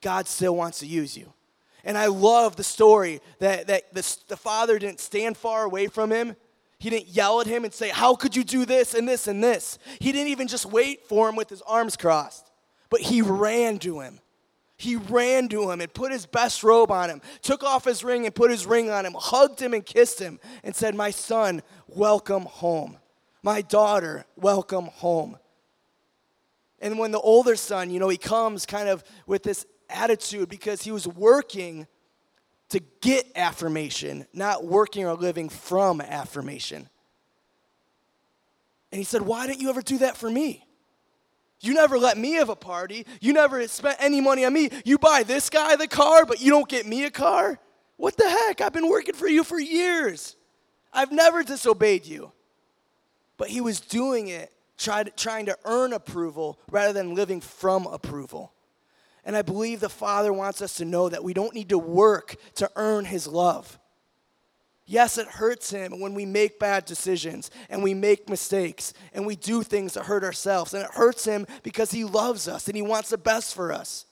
God 0.00 0.28
still 0.28 0.54
wants 0.54 0.80
to 0.80 0.86
use 0.86 1.16
you. 1.16 1.32
And 1.84 1.98
I 1.98 2.06
love 2.06 2.56
the 2.56 2.64
story 2.64 3.20
that, 3.38 3.66
that 3.66 3.92
the, 3.94 4.16
the 4.28 4.36
father 4.36 4.78
didn't 4.78 5.00
stand 5.00 5.36
far 5.36 5.64
away 5.64 5.88
from 5.88 6.10
him. 6.10 6.36
He 6.82 6.90
didn't 6.90 7.10
yell 7.10 7.40
at 7.40 7.46
him 7.46 7.64
and 7.64 7.72
say, 7.72 7.90
How 7.90 8.16
could 8.16 8.34
you 8.34 8.42
do 8.42 8.64
this 8.64 8.92
and 8.94 9.08
this 9.08 9.28
and 9.28 9.42
this? 9.42 9.78
He 10.00 10.10
didn't 10.10 10.32
even 10.32 10.48
just 10.48 10.66
wait 10.66 11.06
for 11.06 11.28
him 11.28 11.36
with 11.36 11.48
his 11.48 11.62
arms 11.62 11.96
crossed, 11.96 12.50
but 12.90 13.00
he 13.00 13.22
ran 13.22 13.78
to 13.78 14.00
him. 14.00 14.18
He 14.78 14.96
ran 14.96 15.48
to 15.50 15.70
him 15.70 15.80
and 15.80 15.94
put 15.94 16.10
his 16.10 16.26
best 16.26 16.64
robe 16.64 16.90
on 16.90 17.08
him, 17.08 17.22
took 17.40 17.62
off 17.62 17.84
his 17.84 18.02
ring 18.02 18.26
and 18.26 18.34
put 18.34 18.50
his 18.50 18.66
ring 18.66 18.90
on 18.90 19.06
him, 19.06 19.14
hugged 19.16 19.62
him 19.62 19.74
and 19.74 19.86
kissed 19.86 20.18
him, 20.18 20.40
and 20.64 20.74
said, 20.74 20.96
My 20.96 21.12
son, 21.12 21.62
welcome 21.86 22.46
home. 22.46 22.98
My 23.44 23.60
daughter, 23.62 24.24
welcome 24.34 24.86
home. 24.86 25.38
And 26.80 26.98
when 26.98 27.12
the 27.12 27.20
older 27.20 27.54
son, 27.54 27.90
you 27.90 28.00
know, 28.00 28.08
he 28.08 28.18
comes 28.18 28.66
kind 28.66 28.88
of 28.88 29.04
with 29.28 29.44
this 29.44 29.66
attitude 29.88 30.48
because 30.48 30.82
he 30.82 30.90
was 30.90 31.06
working 31.06 31.86
to 32.72 32.80
get 33.02 33.26
affirmation, 33.36 34.26
not 34.32 34.64
working 34.64 35.04
or 35.04 35.14
living 35.14 35.50
from 35.50 36.00
affirmation. 36.00 36.88
And 38.90 38.98
he 38.98 39.04
said, 39.04 39.22
Why 39.22 39.46
didn't 39.46 39.60
you 39.60 39.68
ever 39.68 39.82
do 39.82 39.98
that 39.98 40.16
for 40.16 40.30
me? 40.30 40.66
You 41.60 41.74
never 41.74 41.98
let 41.98 42.16
me 42.16 42.32
have 42.32 42.48
a 42.48 42.56
party. 42.56 43.06
You 43.20 43.34
never 43.34 43.68
spent 43.68 43.98
any 44.00 44.22
money 44.22 44.44
on 44.46 44.54
me. 44.54 44.70
You 44.86 44.96
buy 44.96 45.22
this 45.22 45.50
guy 45.50 45.76
the 45.76 45.86
car, 45.86 46.24
but 46.24 46.40
you 46.40 46.50
don't 46.50 46.68
get 46.68 46.86
me 46.86 47.04
a 47.04 47.10
car? 47.10 47.58
What 47.98 48.16
the 48.16 48.28
heck? 48.28 48.62
I've 48.62 48.72
been 48.72 48.88
working 48.88 49.14
for 49.14 49.28
you 49.28 49.44
for 49.44 49.60
years. 49.60 50.34
I've 50.94 51.12
never 51.12 51.42
disobeyed 51.42 52.06
you. 52.06 52.32
But 53.36 53.48
he 53.48 53.60
was 53.60 53.80
doing 53.80 54.28
it 54.28 54.50
tried, 54.78 55.14
trying 55.16 55.46
to 55.46 55.58
earn 55.66 55.92
approval 55.92 56.58
rather 56.70 56.94
than 56.94 57.14
living 57.14 57.42
from 57.42 57.86
approval. 57.86 58.52
And 59.24 59.36
I 59.36 59.42
believe 59.42 59.80
the 59.80 59.88
Father 59.88 60.32
wants 60.32 60.60
us 60.62 60.74
to 60.74 60.84
know 60.84 61.08
that 61.08 61.22
we 61.22 61.32
don't 61.32 61.54
need 61.54 61.68
to 61.68 61.78
work 61.78 62.36
to 62.56 62.70
earn 62.76 63.04
his 63.04 63.26
love. 63.26 63.78
Yes, 64.84 65.16
it 65.16 65.28
hurts 65.28 65.70
him 65.70 66.00
when 66.00 66.12
we 66.12 66.26
make 66.26 66.58
bad 66.58 66.84
decisions 66.84 67.50
and 67.70 67.82
we 67.82 67.94
make 67.94 68.28
mistakes 68.28 68.92
and 69.14 69.24
we 69.24 69.36
do 69.36 69.62
things 69.62 69.94
that 69.94 70.06
hurt 70.06 70.24
ourselves. 70.24 70.74
And 70.74 70.82
it 70.84 70.90
hurts 70.90 71.24
him 71.24 71.46
because 71.62 71.92
he 71.92 72.04
loves 72.04 72.48
us 72.48 72.66
and 72.66 72.76
he 72.76 72.82
wants 72.82 73.10
the 73.10 73.18
best 73.18 73.54
for 73.54 73.72
us. 73.72 74.06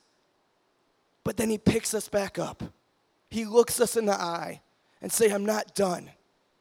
But 1.25 1.37
then 1.37 1.51
he 1.51 1.59
picks 1.59 1.93
us 1.93 2.09
back 2.09 2.39
up. 2.39 2.63
He 3.31 3.45
looks 3.45 3.81
us 3.81 3.97
in 3.97 4.07
the 4.07 4.15
eye 4.15 4.63
and 5.03 5.13
say, 5.13 5.31
"I'm 5.31 5.45
not 5.45 5.75
done. 5.75 6.11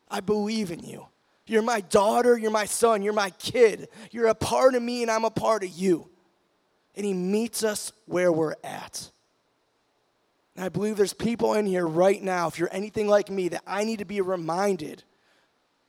I 0.09 0.21
believe 0.21 0.71
in 0.71 0.79
you. 0.79 1.07
You're 1.45 1.61
my 1.61 1.81
daughter, 1.81 2.37
you're 2.37 2.51
my 2.51 2.65
son, 2.65 3.01
you're 3.01 3.13
my 3.13 3.29
kid. 3.29 3.89
You're 4.11 4.27
a 4.27 4.35
part 4.35 4.75
of 4.75 4.81
me 4.81 5.01
and 5.03 5.11
I'm 5.11 5.25
a 5.25 5.31
part 5.31 5.63
of 5.63 5.69
you." 5.69 6.09
And 6.99 7.05
he 7.05 7.13
meets 7.13 7.63
us 7.63 7.93
where 8.07 8.29
we're 8.29 8.55
at. 8.61 9.09
And 10.53 10.65
I 10.65 10.67
believe 10.67 10.97
there's 10.97 11.13
people 11.13 11.53
in 11.53 11.65
here 11.65 11.87
right 11.87 12.21
now, 12.21 12.49
if 12.49 12.59
you're 12.59 12.67
anything 12.73 13.07
like 13.07 13.29
me, 13.29 13.47
that 13.47 13.63
I 13.65 13.85
need 13.85 13.99
to 13.99 14.05
be 14.05 14.19
reminded 14.19 15.05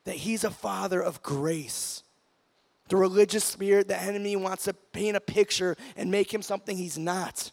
that 0.05 0.14
He's 0.14 0.45
a 0.45 0.52
Father 0.52 1.02
of 1.02 1.21
grace. 1.21 2.05
The 2.90 2.97
religious 2.97 3.43
spirit, 3.43 3.88
the 3.88 4.00
enemy 4.00 4.37
wants 4.37 4.67
to 4.67 4.73
paint 4.73 5.17
a 5.17 5.21
picture 5.21 5.76
and 5.97 6.12
make 6.12 6.33
Him 6.33 6.43
something 6.43 6.76
He's 6.76 6.97
not. 6.97 7.50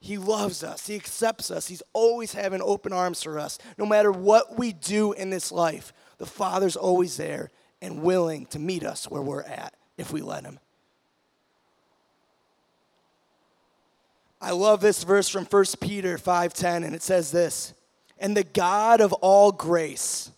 He 0.00 0.18
loves 0.18 0.64
us, 0.64 0.88
He 0.88 0.96
accepts 0.96 1.52
us, 1.52 1.68
He's 1.68 1.84
always 1.92 2.34
having 2.34 2.60
open 2.60 2.92
arms 2.92 3.22
for 3.22 3.38
us. 3.38 3.60
No 3.78 3.86
matter 3.86 4.10
what 4.10 4.58
we 4.58 4.72
do 4.72 5.12
in 5.12 5.30
this 5.30 5.52
life, 5.52 5.92
the 6.18 6.26
Father's 6.26 6.74
always 6.74 7.16
there 7.16 7.52
and 7.80 8.02
willing 8.02 8.46
to 8.46 8.58
meet 8.58 8.82
us 8.82 9.08
where 9.08 9.22
we're 9.22 9.42
at 9.42 9.74
if 9.96 10.12
we 10.12 10.20
let 10.20 10.42
Him. 10.42 10.58
I 14.40 14.50
love 14.50 14.80
this 14.80 15.02
verse 15.04 15.28
from 15.28 15.44
1 15.44 15.80
Peter 15.80 16.18
5:10 16.18 16.84
and 16.84 16.94
it 16.94 17.02
says 17.02 17.30
this, 17.30 17.72
"And 18.18 18.36
the 18.36 18.44
God 18.44 19.00
of 19.00 19.12
all 19.14 19.52
grace, 19.52 20.30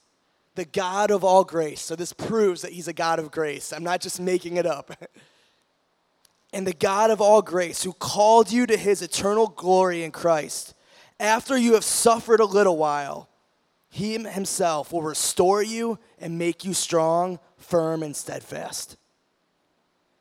the 0.55 0.65
God 0.65 1.11
of 1.11 1.25
all 1.25 1.45
grace." 1.45 1.81
So 1.81 1.97
this 1.97 2.13
proves 2.13 2.63
that 2.63 2.73
he's 2.73 2.89
a 2.89 2.93
God 2.93 3.19
of 3.19 3.31
grace. 3.31 3.73
I'm 3.73 3.85
not 3.85 4.01
just 4.01 4.21
making 4.21 4.57
it 4.57 4.67
up. 4.67 4.93
and 6.53 6.67
the 6.67 6.73
God 6.73 7.11
of 7.11 7.21
all 7.21 7.43
grace 7.43 7.83
who 7.83 7.93
called 7.93 8.51
you 8.53 8.67
to 8.67 8.77
his 8.77 9.03
eternal 9.03 9.49
glory 9.49 10.05
in 10.05 10.13
Christ, 10.13 10.75
after 11.21 11.57
you 11.57 11.75
have 11.75 11.85
suffered 11.85 12.41
a 12.41 12.45
little 12.45 12.77
while, 12.77 13.29
he 13.91 14.19
himself 14.19 14.93
will 14.93 15.03
restore 15.03 15.63
you 15.63 15.99
and 16.19 16.39
make 16.39 16.65
you 16.65 16.75
strong, 16.75 17.41
firm, 17.57 18.03
and 18.03 18.15
steadfast. 18.15 18.97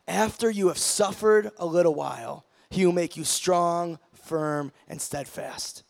After 0.06 0.50
you 0.50 0.68
have 0.68 0.78
suffered 0.78 1.52
a 1.58 1.66
little 1.66 1.94
while, 1.94 2.44
he 2.70 2.84
will 2.84 2.92
make 2.92 3.16
you 3.16 3.24
strong, 3.24 3.98
firm, 4.12 4.72
and 4.88 5.00
steadfast. 5.00 5.82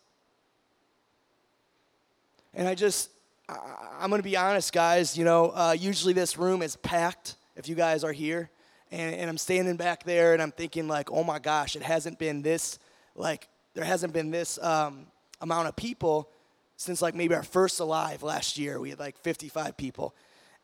And 2.54 2.66
I 2.66 2.74
just, 2.74 3.10
I'm 3.48 4.10
going 4.10 4.20
to 4.20 4.28
be 4.28 4.36
honest, 4.36 4.72
guys. 4.72 5.16
You 5.16 5.24
know, 5.24 5.50
uh, 5.50 5.76
usually 5.78 6.12
this 6.12 6.38
room 6.38 6.62
is 6.62 6.76
packed 6.76 7.36
if 7.56 7.68
you 7.68 7.74
guys 7.74 8.04
are 8.04 8.12
here. 8.12 8.50
And, 8.90 9.14
and 9.14 9.28
I'm 9.28 9.38
standing 9.38 9.76
back 9.76 10.04
there 10.04 10.32
and 10.32 10.42
I'm 10.42 10.52
thinking, 10.52 10.88
like, 10.88 11.10
oh 11.10 11.24
my 11.24 11.38
gosh, 11.38 11.76
it 11.76 11.82
hasn't 11.82 12.18
been 12.18 12.42
this, 12.42 12.78
like, 13.14 13.48
there 13.74 13.84
hasn't 13.84 14.12
been 14.12 14.30
this 14.30 14.58
um, 14.62 15.06
amount 15.40 15.68
of 15.68 15.76
people 15.76 16.30
since, 16.76 17.02
like, 17.02 17.14
maybe 17.14 17.34
our 17.34 17.42
first 17.42 17.80
Alive 17.80 18.22
last 18.22 18.56
year. 18.56 18.80
We 18.80 18.90
had 18.90 18.98
like 18.98 19.18
55 19.18 19.76
people 19.76 20.14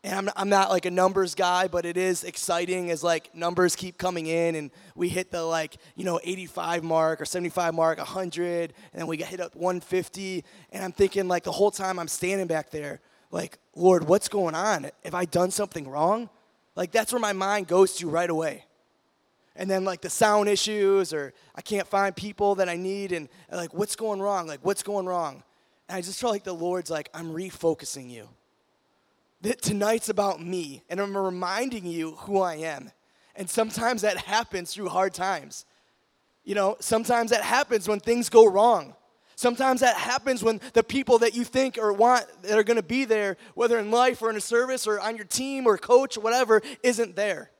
and 0.05 0.13
I'm, 0.13 0.29
I'm 0.35 0.49
not 0.49 0.69
like 0.69 0.85
a 0.85 0.91
numbers 0.91 1.33
guy 1.33 1.67
but 1.67 1.85
it 1.85 1.97
is 1.97 2.23
exciting 2.23 2.91
as 2.91 3.03
like 3.03 3.33
numbers 3.33 3.75
keep 3.75 3.97
coming 3.97 4.27
in 4.27 4.55
and 4.55 4.71
we 4.93 5.09
hit 5.09 5.31
the 5.31 5.43
like 5.43 5.77
you 5.95 6.05
know 6.05 6.19
85 6.23 6.83
mark 6.83 7.19
or 7.19 7.25
75 7.25 7.73
mark 7.73 7.97
100 7.97 8.73
and 8.93 8.99
then 8.99 9.07
we 9.07 9.17
get 9.17 9.27
hit 9.27 9.41
up 9.41 9.55
150 9.55 10.45
and 10.71 10.83
i'm 10.83 10.91
thinking 10.91 11.27
like 11.27 11.43
the 11.43 11.51
whole 11.51 11.71
time 11.71 11.97
i'm 11.97 12.07
standing 12.07 12.47
back 12.47 12.69
there 12.69 13.01
like 13.31 13.57
lord 13.75 14.07
what's 14.07 14.29
going 14.29 14.55
on? 14.55 14.89
Have 15.03 15.15
i 15.15 15.25
done 15.25 15.51
something 15.51 15.89
wrong? 15.89 16.29
Like 16.75 16.91
that's 16.91 17.11
where 17.11 17.19
my 17.19 17.33
mind 17.33 17.67
goes 17.67 17.95
to 17.97 18.09
right 18.09 18.29
away. 18.29 18.65
And 19.55 19.69
then 19.69 19.85
like 19.85 20.01
the 20.01 20.09
sound 20.09 20.49
issues 20.49 21.13
or 21.13 21.33
i 21.55 21.61
can't 21.61 21.87
find 21.87 22.15
people 22.15 22.55
that 22.55 22.69
i 22.69 22.75
need 22.75 23.11
and 23.11 23.27
like 23.51 23.73
what's 23.73 23.95
going 23.95 24.21
wrong? 24.21 24.45
Like 24.45 24.59
what's 24.61 24.83
going 24.83 25.07
wrong? 25.07 25.43
And 25.89 25.97
i 25.97 26.01
just 26.01 26.21
feel 26.21 26.29
like 26.29 26.43
the 26.43 26.53
lord's 26.53 26.91
like 26.91 27.09
i'm 27.13 27.33
refocusing 27.33 28.09
you 28.09 28.29
that 29.45 29.61
tonight's 29.61 30.09
about 30.09 30.41
me 30.41 30.83
and 30.89 30.99
I'm 30.99 31.15
reminding 31.15 31.85
you 31.85 32.11
who 32.11 32.41
I 32.41 32.55
am. 32.55 32.91
And 33.35 33.49
sometimes 33.49 34.01
that 34.01 34.17
happens 34.17 34.73
through 34.73 34.89
hard 34.89 35.13
times. 35.13 35.65
You 36.43 36.55
know, 36.55 36.77
sometimes 36.79 37.31
that 37.31 37.43
happens 37.43 37.87
when 37.87 37.99
things 37.99 38.29
go 38.29 38.47
wrong. 38.47 38.95
Sometimes 39.35 39.81
that 39.81 39.97
happens 39.97 40.41
when 40.41 40.61
the 40.73 40.83
people 40.83 41.19
that 41.19 41.35
you 41.35 41.43
think 41.43 41.77
or 41.77 41.91
want 41.91 42.25
that 42.43 42.57
are 42.57 42.63
going 42.63 42.77
to 42.77 42.83
be 42.83 43.05
there, 43.05 43.37
whether 43.53 43.77
in 43.77 43.91
life 43.91 44.21
or 44.21 44.29
in 44.29 44.35
a 44.35 44.41
service 44.41 44.87
or 44.87 44.99
on 44.99 45.15
your 45.15 45.25
team 45.25 45.67
or 45.67 45.77
coach 45.77 46.17
or 46.17 46.21
whatever, 46.21 46.61
isn't 46.81 47.15
there. 47.15 47.51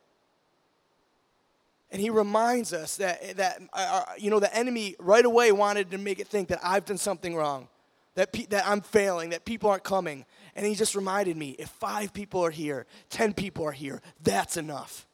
And 1.91 2.01
he 2.01 2.09
reminds 2.09 2.73
us 2.73 2.97
that, 2.97 3.37
that 3.37 3.61
uh, 3.73 4.03
uh 4.07 4.11
you 4.17 4.31
know, 4.31 4.39
the 4.39 4.53
enemy 4.55 4.95
right 4.99 5.25
away 5.25 5.51
wanted 5.51 5.91
to 5.91 5.97
make 5.97 6.19
it 6.19 6.27
think 6.27 6.47
that 6.47 6.59
I've 6.63 6.85
done 6.85 6.97
something 6.97 7.35
wrong, 7.35 7.67
that, 8.15 8.31
pe- 8.31 8.45
that 8.47 8.65
I'm 8.65 8.81
failing, 8.81 9.29
that 9.31 9.45
people 9.45 9.69
aren't 9.69 9.83
coming. 9.83 10.25
And 10.55 10.65
he 10.65 10.73
just 10.73 10.95
reminded 10.95 11.35
me 11.35 11.55
if 11.59 11.67
five 11.69 12.13
people 12.13 12.43
are 12.45 12.51
here, 12.51 12.85
10 13.09 13.33
people 13.33 13.65
are 13.65 13.73
here, 13.73 14.01
that's 14.23 14.55
enough. 14.55 15.05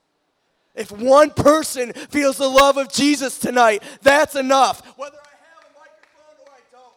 If 0.75 0.91
one 0.91 1.31
person 1.31 1.93
feels 1.93 2.37
the 2.37 2.47
love 2.47 2.77
of 2.77 2.91
Jesus 2.91 3.37
tonight, 3.39 3.83
that's 4.01 4.35
enough. 4.35 4.85
Whether 4.97 5.17
I 5.17 5.35
have 5.49 5.65
a 5.65 5.73
microphone 5.79 6.37
or 6.45 6.51
I 6.53 6.61
don't, 6.71 6.93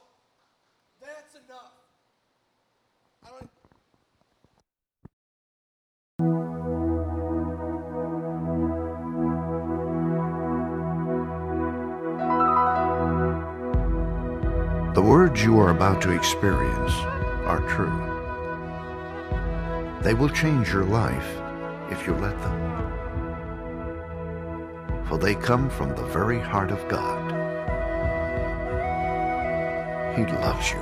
that's 1.00 1.34
enough. 1.34 1.72
I 3.24 3.30
don't 3.30 3.50
The 14.94 15.02
words 15.02 15.42
you 15.42 15.58
are 15.58 15.70
about 15.70 16.00
to 16.02 16.12
experience 16.12 16.92
are 17.46 17.60
true. 17.68 18.13
They 20.04 20.12
will 20.12 20.28
change 20.28 20.70
your 20.70 20.84
life 20.84 21.40
if 21.90 22.06
you 22.06 22.12
let 22.16 22.38
them. 22.42 22.58
For 25.06 25.16
they 25.16 25.34
come 25.34 25.70
from 25.70 25.96
the 25.96 26.04
very 26.04 26.38
heart 26.38 26.70
of 26.70 26.86
God. 26.88 27.32
He 30.14 30.26
loves 30.26 30.70
you, 30.70 30.78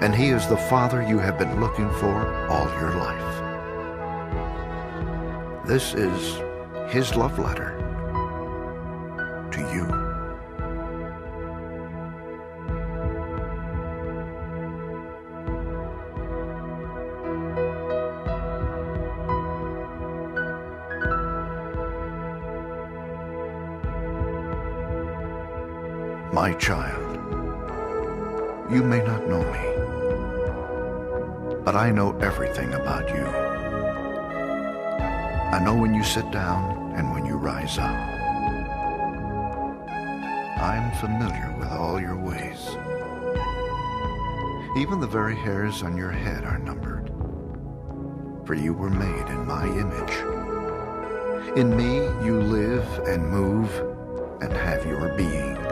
and 0.00 0.14
He 0.14 0.30
is 0.30 0.46
the 0.48 0.56
Father 0.56 1.02
you 1.02 1.18
have 1.18 1.38
been 1.38 1.60
looking 1.60 1.90
for 2.00 2.48
all 2.48 2.70
your 2.80 2.94
life. 2.94 3.34
This 5.66 5.92
is 5.92 6.40
His 6.90 7.14
love 7.14 7.38
letter 7.38 7.81
My 26.32 26.54
child, 26.54 27.18
you 28.72 28.82
may 28.82 29.04
not 29.04 29.28
know 29.28 29.42
me, 29.52 29.68
but 31.62 31.76
I 31.76 31.90
know 31.90 32.18
everything 32.20 32.72
about 32.72 33.06
you. 33.10 33.26
I 35.52 35.62
know 35.62 35.74
when 35.74 35.92
you 35.92 36.02
sit 36.02 36.30
down 36.30 36.94
and 36.96 37.12
when 37.12 37.26
you 37.26 37.34
rise 37.34 37.76
up. 37.76 37.94
I 40.56 40.76
am 40.76 40.90
familiar 41.00 41.54
with 41.58 41.68
all 41.68 42.00
your 42.00 42.16
ways. 42.16 42.78
Even 44.78 45.00
the 45.00 45.06
very 45.06 45.36
hairs 45.36 45.82
on 45.82 45.98
your 45.98 46.12
head 46.12 46.44
are 46.44 46.58
numbered. 46.58 47.12
For 48.46 48.54
you 48.54 48.72
were 48.72 48.88
made 48.88 49.26
in 49.26 49.44
my 49.46 49.66
image. 49.66 50.16
In 51.58 51.76
me 51.76 51.96
you 52.24 52.40
live 52.40 52.88
and 53.06 53.28
move 53.28 53.70
and 54.40 54.50
have 54.50 54.86
your 54.86 55.10
being 55.10 55.71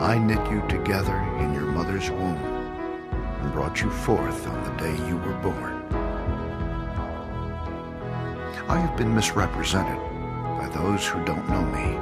I 0.00 0.16
knit 0.16 0.48
you 0.48 0.62
together 0.68 1.16
in 1.40 1.52
your 1.52 1.66
mother's 1.66 2.08
womb 2.08 2.36
and 2.36 3.52
brought 3.52 3.80
you 3.80 3.90
forth 3.90 4.46
on 4.46 4.62
the 4.62 4.82
day 4.82 4.96
you 5.08 5.16
were 5.16 5.34
born. 5.42 5.82
I 8.68 8.78
have 8.78 8.96
been 8.96 9.12
misrepresented 9.12 9.98
by 10.56 10.68
those 10.72 11.04
who 11.04 11.24
don't 11.24 11.48
know 11.48 11.64
me. 11.64 11.96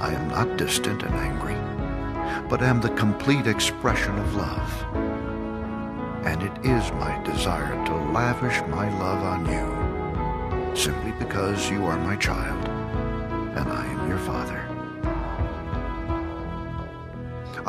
I 0.00 0.14
am 0.14 0.28
not 0.28 0.56
distant 0.56 1.02
and 1.02 1.14
angry, 1.14 1.56
but 2.48 2.62
am 2.62 2.80
the 2.80 2.96
complete 2.96 3.46
expression 3.46 4.18
of 4.18 4.34
love. 4.34 4.84
And 6.24 6.42
it 6.42 6.64
is 6.64 6.90
my 6.92 7.22
desire 7.24 7.84
to 7.86 7.94
lavish 8.10 8.62
my 8.68 8.88
love 8.98 9.22
on 9.22 9.44
you, 9.44 10.74
simply 10.74 11.12
because 11.12 11.70
you 11.70 11.84
are 11.84 11.98
my 11.98 12.16
child 12.16 12.66
and 13.58 13.68
I 13.70 13.84
am 13.84 14.08
your 14.08 14.18
father. 14.18 14.69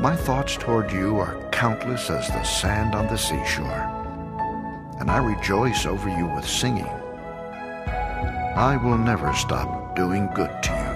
My 0.00 0.16
thoughts 0.16 0.56
toward 0.56 0.90
you 0.90 1.18
are 1.18 1.36
countless 1.50 2.08
as 2.08 2.26
the 2.28 2.42
sand 2.42 2.94
on 2.94 3.06
the 3.08 3.18
seashore, 3.18 3.84
and 4.98 5.10
I 5.10 5.18
rejoice 5.18 5.84
over 5.84 6.08
you 6.08 6.26
with 6.26 6.48
singing. 6.48 6.88
I 8.56 8.78
will 8.82 8.96
never 8.96 9.30
stop 9.34 9.94
doing 9.94 10.30
good 10.34 10.62
to 10.62 10.72
you. 10.72 10.94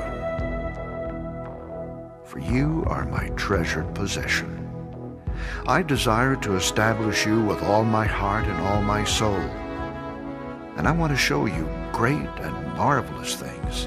For 2.25 2.39
you 2.39 2.83
are 2.87 3.05
my 3.05 3.29
treasured 3.37 3.95
possession. 3.95 5.21
I 5.67 5.83
desire 5.83 6.37
to 6.37 6.57
establish 6.57 7.27
you 7.27 7.43
with 7.43 7.63
all 7.63 7.85
my 7.85 8.07
heart 8.07 8.47
and 8.47 8.59
all 8.63 8.81
my 8.81 9.05
soul. 9.05 9.37
And 10.79 10.89
I 10.89 10.93
want 10.93 11.13
to 11.13 11.19
show 11.19 11.45
you 11.45 11.69
great 11.93 12.31
and 12.41 12.75
marvelous 12.75 13.35
things. 13.35 13.87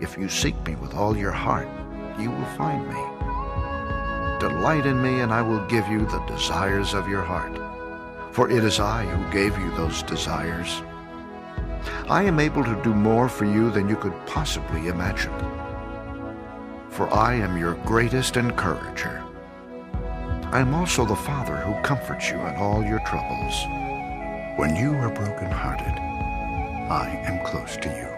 If 0.00 0.16
you 0.16 0.30
seek 0.30 0.58
me 0.66 0.74
with 0.76 0.94
all 0.94 1.14
your 1.14 1.32
heart, 1.32 1.68
you 2.18 2.30
will 2.30 2.44
find 2.56 2.86
me. 2.88 3.02
Delight 4.40 4.86
in 4.86 5.00
me, 5.00 5.20
and 5.20 5.32
I 5.32 5.42
will 5.42 5.64
give 5.66 5.88
you 5.88 6.00
the 6.06 6.24
desires 6.26 6.94
of 6.94 7.08
your 7.08 7.22
heart. 7.22 7.58
For 8.32 8.50
it 8.50 8.64
is 8.64 8.80
I 8.80 9.04
who 9.04 9.32
gave 9.32 9.56
you 9.58 9.70
those 9.76 10.02
desires. 10.02 10.82
I 12.08 12.22
am 12.24 12.40
able 12.40 12.64
to 12.64 12.80
do 12.82 12.94
more 12.94 13.28
for 13.28 13.44
you 13.44 13.70
than 13.70 13.88
you 13.88 13.96
could 13.96 14.14
possibly 14.26 14.88
imagine. 14.88 15.32
For 16.90 17.12
I 17.12 17.34
am 17.34 17.56
your 17.56 17.74
greatest 17.86 18.36
encourager. 18.36 19.22
I 20.52 20.60
am 20.60 20.74
also 20.74 21.04
the 21.04 21.16
Father 21.16 21.56
who 21.56 21.80
comforts 21.82 22.30
you 22.30 22.36
in 22.36 22.54
all 22.56 22.84
your 22.84 23.00
troubles. 23.00 23.54
When 24.56 24.76
you 24.76 24.94
are 24.94 25.10
brokenhearted, 25.10 25.98
I 26.90 27.08
am 27.26 27.44
close 27.44 27.76
to 27.78 27.88
you. 27.88 28.08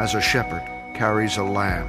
As 0.00 0.14
a 0.14 0.20
shepherd 0.20 0.64
carries 0.94 1.36
a 1.36 1.44
lamb, 1.44 1.88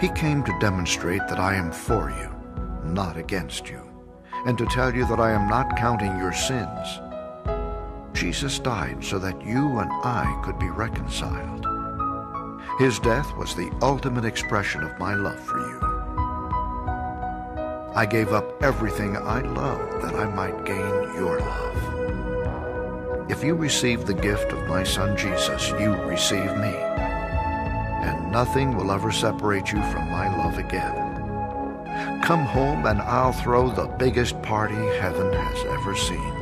He 0.00 0.08
came 0.10 0.42
to 0.44 0.58
demonstrate 0.60 1.26
that 1.28 1.38
I 1.38 1.54
am 1.54 1.72
for 1.72 2.10
you, 2.10 2.30
not 2.84 3.16
against 3.16 3.70
you, 3.70 3.80
and 4.44 4.58
to 4.58 4.66
tell 4.66 4.94
you 4.94 5.06
that 5.06 5.20
I 5.20 5.30
am 5.30 5.48
not 5.48 5.76
counting 5.76 6.18
your 6.18 6.34
sins. 6.34 7.00
Jesus 8.12 8.58
died 8.58 9.02
so 9.02 9.18
that 9.18 9.40
you 9.42 9.78
and 9.78 9.90
I 10.04 10.40
could 10.44 10.58
be 10.58 10.68
reconciled. 10.68 11.66
His 12.78 12.98
death 12.98 13.34
was 13.36 13.54
the 13.54 13.70
ultimate 13.80 14.26
expression 14.26 14.82
of 14.82 14.98
my 14.98 15.14
love 15.14 15.40
for 15.40 15.60
you. 15.60 15.80
I 17.94 18.04
gave 18.04 18.34
up 18.34 18.62
everything 18.62 19.16
I 19.16 19.40
loved 19.40 20.02
that 20.02 20.14
I 20.14 20.26
might 20.26 20.66
gain 20.66 21.14
your 21.14 21.40
love. 21.40 23.30
If 23.30 23.42
you 23.42 23.54
receive 23.54 24.04
the 24.04 24.12
gift 24.12 24.52
of 24.52 24.68
my 24.68 24.82
Son 24.84 25.16
Jesus, 25.16 25.70
you 25.80 25.94
receive 26.04 26.54
me. 26.58 26.95
And 28.06 28.30
nothing 28.30 28.76
will 28.76 28.92
ever 28.92 29.10
separate 29.10 29.72
you 29.72 29.82
from 29.90 30.10
my 30.10 30.34
love 30.38 30.58
again. 30.58 32.22
Come 32.22 32.44
home 32.44 32.86
and 32.86 33.02
I'll 33.02 33.32
throw 33.32 33.68
the 33.68 33.86
biggest 33.98 34.40
party 34.42 34.74
heaven 35.00 35.32
has 35.32 35.64
ever 35.66 35.96
seen. 35.96 36.36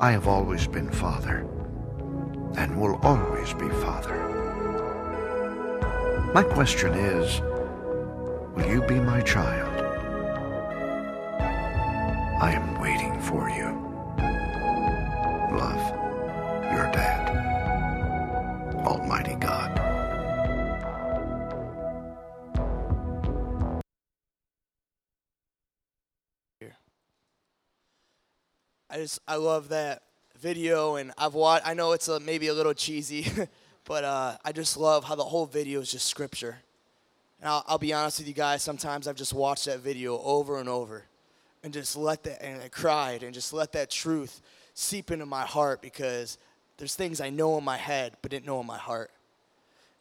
I 0.00 0.10
have 0.12 0.26
always 0.26 0.66
been 0.66 0.90
Father 0.90 1.46
and 2.56 2.80
will 2.80 2.96
always 3.02 3.54
be 3.54 3.68
Father. 3.68 4.16
My 6.34 6.42
question 6.42 6.94
is, 6.94 7.40
will 8.54 8.68
you 8.68 8.82
be 8.82 9.00
my 9.00 9.20
child? 9.20 9.87
I 28.98 29.02
just 29.02 29.20
I 29.28 29.36
love 29.36 29.68
that 29.68 30.02
video, 30.40 30.96
and 30.96 31.12
I've 31.16 31.34
watched. 31.34 31.64
I 31.64 31.72
know 31.72 31.92
it's 31.92 32.08
a, 32.08 32.18
maybe 32.18 32.48
a 32.48 32.52
little 32.52 32.74
cheesy, 32.74 33.30
but 33.84 34.02
uh, 34.02 34.36
I 34.44 34.50
just 34.50 34.76
love 34.76 35.04
how 35.04 35.14
the 35.14 35.22
whole 35.22 35.46
video 35.46 35.80
is 35.80 35.92
just 35.92 36.06
scripture. 36.06 36.56
And 37.40 37.48
I'll, 37.48 37.64
I'll 37.68 37.78
be 37.78 37.92
honest 37.92 38.18
with 38.18 38.26
you 38.26 38.34
guys. 38.34 38.64
Sometimes 38.64 39.06
I've 39.06 39.14
just 39.14 39.32
watched 39.32 39.66
that 39.66 39.78
video 39.78 40.20
over 40.20 40.58
and 40.58 40.68
over, 40.68 41.04
and 41.62 41.72
just 41.72 41.96
let 41.96 42.24
that 42.24 42.44
and 42.44 42.60
I 42.60 42.68
cried 42.70 43.22
and 43.22 43.32
just 43.32 43.52
let 43.52 43.70
that 43.74 43.88
truth 43.88 44.40
seep 44.74 45.12
into 45.12 45.26
my 45.26 45.42
heart 45.42 45.80
because 45.80 46.36
there's 46.78 46.96
things 46.96 47.20
I 47.20 47.30
know 47.30 47.56
in 47.56 47.62
my 47.62 47.76
head 47.76 48.16
but 48.20 48.32
didn't 48.32 48.46
know 48.46 48.60
in 48.60 48.66
my 48.66 48.78
heart. 48.78 49.12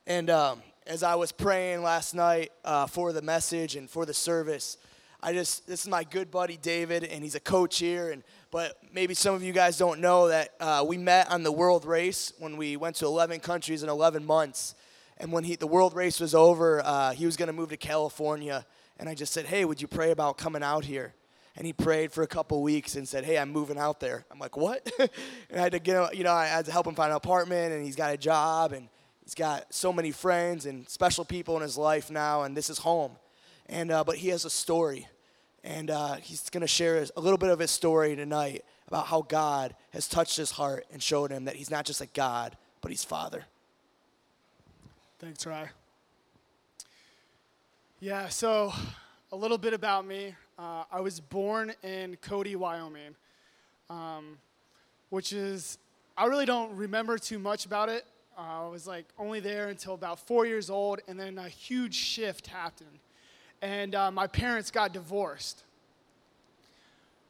And 0.08 0.32
um, 0.32 0.64
as 0.88 1.04
I 1.04 1.14
was 1.14 1.32
praying 1.32 1.84
last 1.84 2.16
night 2.16 2.52
uh, 2.66 2.88
for 2.88 3.14
the 3.14 3.22
message 3.22 3.76
and 3.76 3.88
for 3.88 4.08
the 4.08 4.14
service, 4.16 4.78
I 5.22 5.34
just 5.34 5.66
this 5.66 5.82
is 5.82 5.88
my 5.88 6.04
good 6.04 6.30
buddy 6.30 6.58
David, 6.58 7.04
and 7.04 7.24
he's 7.24 7.36
a 7.36 7.40
coach 7.40 7.80
here. 7.80 8.12
And 8.12 8.24
but 8.52 8.78
maybe 8.94 9.14
some 9.14 9.34
of 9.34 9.42
you 9.42 9.52
guys 9.52 9.78
don't 9.78 10.00
know 10.00 10.28
that 10.28 10.54
uh, 10.60 10.86
we 10.88 10.98
met 10.98 11.32
on 11.32 11.44
the 11.44 11.52
world 11.52 11.86
race 11.86 12.34
when 12.38 12.56
we 12.56 12.78
went 12.78 12.98
to 12.98 13.06
11 13.06 13.40
countries 13.40 13.84
in 13.84 13.90
11 13.90 14.26
months. 14.26 14.76
And 15.20 15.32
when 15.32 15.44
he, 15.44 15.56
the 15.56 15.68
world 15.68 15.96
race 15.96 16.20
was 16.20 16.36
over, 16.36 16.82
uh, 16.86 17.14
he 17.14 17.26
was 17.26 17.36
going 17.36 17.48
to 17.48 17.54
move 17.54 17.70
to 17.70 17.78
California. 17.78 18.66
And 19.00 19.10
I 19.10 19.16
just 19.16 19.34
said, 19.34 19.46
"Hey, 19.46 19.66
would 19.66 19.82
you 19.82 19.88
pray 19.88 20.12
about 20.12 20.38
coming 20.38 20.62
out 20.62 20.86
here?" 20.86 21.16
And 21.56 21.66
he 21.66 21.74
prayed 21.74 22.12
for 22.12 22.22
a 22.22 22.28
couple 22.28 22.62
weeks 22.62 22.96
and 22.96 23.08
said, 23.08 23.26
"Hey, 23.26 23.40
I'm 23.40 23.52
moving 23.52 23.80
out 23.80 24.00
there." 24.00 24.24
I'm 24.32 24.38
like, 24.38 24.56
"What?" 24.56 24.88
and 25.00 25.10
I 25.56 25.60
had 25.60 25.72
to 25.72 25.80
get 25.80 26.16
you 26.16 26.24
know, 26.24 26.34
I 26.34 26.46
had 26.46 26.66
to 26.66 26.72
help 26.72 26.86
him 26.86 26.94
find 26.94 27.10
an 27.10 27.18
apartment, 27.18 27.74
and 27.74 27.84
he's 27.84 27.96
got 27.96 28.14
a 28.14 28.18
job, 28.18 28.72
and 28.72 28.88
he's 29.24 29.34
got 29.34 29.74
so 29.74 29.92
many 29.92 30.12
friends 30.12 30.68
and 30.68 30.88
special 30.88 31.26
people 31.26 31.56
in 31.56 31.64
his 31.64 31.76
life 31.76 32.12
now, 32.12 32.44
and 32.44 32.56
this 32.56 32.70
is 32.70 32.78
home. 32.78 33.14
And 33.70 33.92
uh, 33.92 34.04
but 34.04 34.18
he 34.18 34.30
has 34.30 34.46
a 34.46 34.50
story, 34.50 35.08
And 35.64 35.92
uh, 35.92 36.16
he's 36.16 36.50
going 36.50 36.62
to 36.62 36.68
share 36.68 37.06
a 37.16 37.20
little 37.20 37.38
bit 37.38 37.50
of 37.50 37.60
his 37.60 37.72
story 37.72 38.16
tonight 38.16 38.64
about 38.88 39.08
how 39.08 39.22
God 39.22 39.76
has 39.92 40.08
touched 40.08 40.38
his 40.38 40.52
heart 40.52 40.86
and 40.94 41.04
showed 41.04 41.32
him 41.32 41.46
that 41.46 41.56
he's 41.56 41.70
not 41.70 41.86
just 41.86 42.00
a 42.00 42.06
God, 42.06 42.56
but 42.82 42.90
he's 42.90 43.04
Father. 43.04 43.44
Thanks, 45.20 45.46
Rye. 45.46 45.70
Yeah, 48.00 48.30
so 48.30 48.72
a 49.32 49.36
little 49.36 49.58
bit 49.58 49.74
about 49.74 50.06
me. 50.06 50.36
Uh, 50.58 50.84
I 50.92 51.02
was 51.02 51.20
born 51.20 51.74
in 51.84 52.16
Cody, 52.22 52.56
Wyoming, 52.56 53.16
um, 53.90 54.38
which 55.10 55.34
is, 55.34 55.78
I 56.18 56.26
really 56.28 56.46
don't 56.46 56.76
remember 56.76 57.18
too 57.18 57.40
much 57.40 57.66
about 57.66 57.90
it. 57.90 58.06
Uh, 58.38 58.68
I 58.68 58.70
was 58.70 58.88
like 58.88 59.06
only 59.20 59.40
there 59.40 59.68
until 59.68 59.96
about 59.96 60.20
four 60.20 60.46
years 60.46 60.70
old, 60.70 61.02
and 61.08 61.20
then 61.20 61.38
a 61.40 61.50
huge 61.50 61.96
shift 61.96 62.48
happened. 62.48 63.00
And 63.62 63.96
uh, 63.96 64.12
my 64.12 64.28
parents 64.28 64.72
got 64.72 64.94
divorced. 64.94 65.64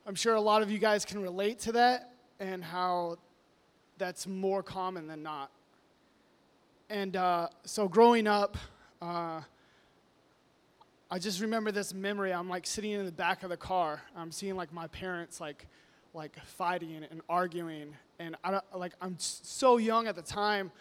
I'm 0.05 0.15
sure 0.15 0.35
a 0.35 0.41
lot 0.41 0.61
of 0.61 0.71
you 0.71 0.77
guys 0.77 1.05
can 1.05 1.21
relate 1.21 1.59
to 1.59 1.73
that 1.73 2.13
and 2.39 2.63
how 2.63 3.17
that's 3.97 4.27
more 4.27 4.63
common 4.63 5.07
than 5.07 5.23
not. 5.23 5.49
And 6.89 7.15
uh, 7.15 7.49
so 7.65 7.87
growing 7.87 8.27
up, 8.27 8.57
uh, 9.01 9.41
I 11.09 11.19
just 11.19 11.41
remember 11.41 11.71
this 11.71 11.93
memory. 11.93 12.33
I'm 12.33 12.49
like 12.49 12.65
sitting 12.65 12.91
in 12.91 13.05
the 13.05 13.11
back 13.11 13.43
of 13.43 13.49
the 13.49 13.57
car. 13.57 14.01
I'm 14.15 14.31
seeing 14.31 14.55
like 14.55 14.73
my 14.73 14.87
parents 14.87 15.39
like 15.39 15.65
like 16.13 16.37
fighting 16.45 17.05
and 17.09 17.21
arguing, 17.29 17.93
and 18.19 18.35
I 18.43 18.59
like 18.73 18.93
I'm 19.01 19.15
so 19.19 19.77
young 19.77 20.07
at 20.07 20.15
the 20.15 20.21
time. 20.21 20.71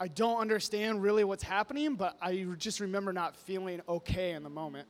I 0.00 0.08
don't 0.08 0.40
understand 0.40 1.02
really 1.02 1.22
what's 1.24 1.42
happening, 1.42 1.94
but 1.94 2.16
I 2.20 2.46
just 2.58 2.80
remember 2.80 3.12
not 3.12 3.36
feeling 3.36 3.80
okay 3.88 4.32
in 4.32 4.42
the 4.42 4.50
moment. 4.50 4.88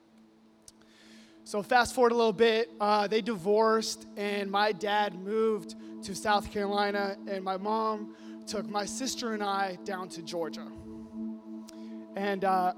So 1.44 1.62
fast 1.62 1.94
forward 1.94 2.12
a 2.12 2.14
little 2.14 2.32
bit, 2.32 2.70
uh, 2.80 3.06
they 3.06 3.20
divorced, 3.20 4.06
and 4.16 4.50
my 4.50 4.72
dad 4.72 5.14
moved 5.14 5.74
to 6.04 6.14
South 6.14 6.50
Carolina, 6.50 7.18
and 7.28 7.44
my 7.44 7.58
mom 7.58 8.16
took 8.46 8.66
my 8.66 8.86
sister 8.86 9.34
and 9.34 9.42
I 9.42 9.78
down 9.84 10.08
to 10.10 10.22
Georgia. 10.22 10.66
And 12.16 12.44
uh, 12.44 12.72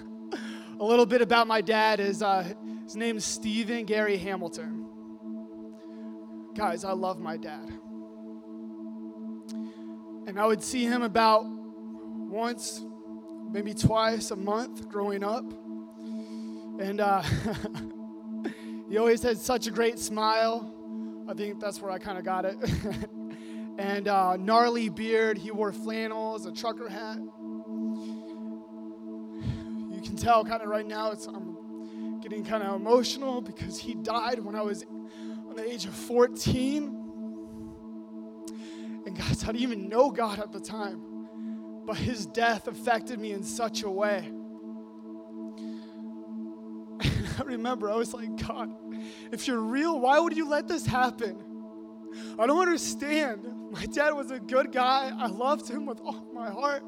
a 0.80 0.84
little 0.84 1.06
bit 1.06 1.20
about 1.20 1.48
my 1.48 1.60
dad 1.60 1.98
is 1.98 2.22
uh, 2.22 2.52
his 2.84 2.94
name 2.94 3.16
is 3.16 3.24
Stephen 3.24 3.84
Gary 3.86 4.18
Hamilton. 4.18 4.86
Guys, 6.54 6.84
I 6.84 6.92
love 6.92 7.18
my 7.18 7.36
dad. 7.36 7.72
And 10.26 10.40
I 10.40 10.44
would 10.44 10.60
see 10.60 10.84
him 10.84 11.02
about 11.02 11.44
once, 11.46 12.84
maybe 13.48 13.72
twice 13.72 14.32
a 14.32 14.36
month 14.36 14.88
growing 14.88 15.22
up. 15.22 15.44
And 16.80 17.00
uh, 17.00 17.22
he 18.88 18.98
always 18.98 19.22
had 19.22 19.38
such 19.38 19.68
a 19.68 19.70
great 19.70 20.00
smile. 20.00 20.74
I 21.28 21.34
think 21.34 21.60
that's 21.60 21.80
where 21.80 21.92
I 21.92 21.98
kind 21.98 22.18
of 22.18 22.24
got 22.24 22.44
it. 22.44 22.56
and 23.78 24.08
uh, 24.08 24.36
gnarly 24.36 24.88
beard. 24.88 25.38
He 25.38 25.52
wore 25.52 25.72
flannels, 25.72 26.44
a 26.44 26.52
trucker 26.52 26.88
hat. 26.88 27.18
You 29.88 30.00
can 30.02 30.16
tell 30.16 30.44
kind 30.44 30.60
of 30.60 30.68
right 30.68 30.86
now 30.86 31.12
it's, 31.12 31.26
I'm 31.26 32.18
getting 32.20 32.44
kind 32.44 32.64
of 32.64 32.74
emotional 32.74 33.40
because 33.40 33.78
he 33.78 33.94
died 33.94 34.40
when 34.40 34.56
I 34.56 34.62
was 34.62 34.84
on 35.48 35.54
the 35.54 35.62
age 35.64 35.84
of 35.84 35.94
14. 35.94 37.05
And 39.06 39.16
guys, 39.16 39.44
I 39.44 39.46
didn't 39.46 39.62
even 39.62 39.88
know 39.88 40.10
God 40.10 40.40
at 40.40 40.52
the 40.52 40.60
time. 40.60 41.00
But 41.86 41.96
his 41.96 42.26
death 42.26 42.66
affected 42.66 43.20
me 43.20 43.30
in 43.30 43.44
such 43.44 43.84
a 43.84 43.90
way. 43.90 44.32
I 47.38 47.42
remember 47.44 47.88
I 47.88 47.94
was 47.94 48.12
like, 48.12 48.34
God, 48.44 48.74
if 49.30 49.46
you're 49.46 49.60
real, 49.60 50.00
why 50.00 50.18
would 50.18 50.36
you 50.36 50.48
let 50.48 50.66
this 50.66 50.84
happen? 50.84 51.38
I 52.36 52.46
don't 52.46 52.58
understand. 52.60 53.46
My 53.70 53.86
dad 53.86 54.10
was 54.10 54.32
a 54.32 54.40
good 54.40 54.72
guy. 54.72 55.12
I 55.16 55.28
loved 55.28 55.70
him 55.70 55.86
with 55.86 56.00
all 56.00 56.26
my 56.34 56.50
heart. 56.50 56.82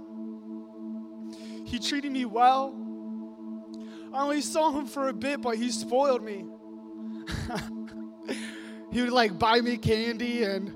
He 1.65 1.79
treated 1.79 2.11
me 2.11 2.25
well. 2.25 2.75
I 4.13 4.23
only 4.23 4.41
saw 4.41 4.73
him 4.73 4.87
for 4.87 5.09
a 5.09 5.13
bit, 5.13 5.41
but 5.41 5.57
he 5.57 5.71
spoiled 5.71 6.25
me. 6.25 6.47
he 8.91 9.03
would 9.03 9.13
like 9.13 9.39
buy 9.39 9.61
me 9.61 9.77
candy 9.77 10.43
and 10.45 10.75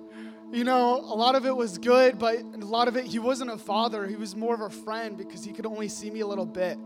you 0.52 0.64
know, 0.64 1.00
a 1.00 1.16
lot 1.16 1.34
of 1.34 1.46
it 1.46 1.56
was 1.56 1.78
good, 1.78 2.18
but 2.18 2.36
a 2.40 2.58
lot 2.58 2.86
of 2.86 2.96
it, 2.96 3.06
he 3.06 3.18
wasn't 3.18 3.50
a 3.50 3.56
father. 3.56 4.06
He 4.06 4.16
was 4.16 4.36
more 4.36 4.54
of 4.54 4.60
a 4.60 4.68
friend 4.68 5.16
because 5.16 5.42
he 5.42 5.50
could 5.50 5.64
only 5.64 5.88
see 5.88 6.10
me 6.10 6.20
a 6.20 6.26
little 6.26 6.44
bit. 6.44 6.76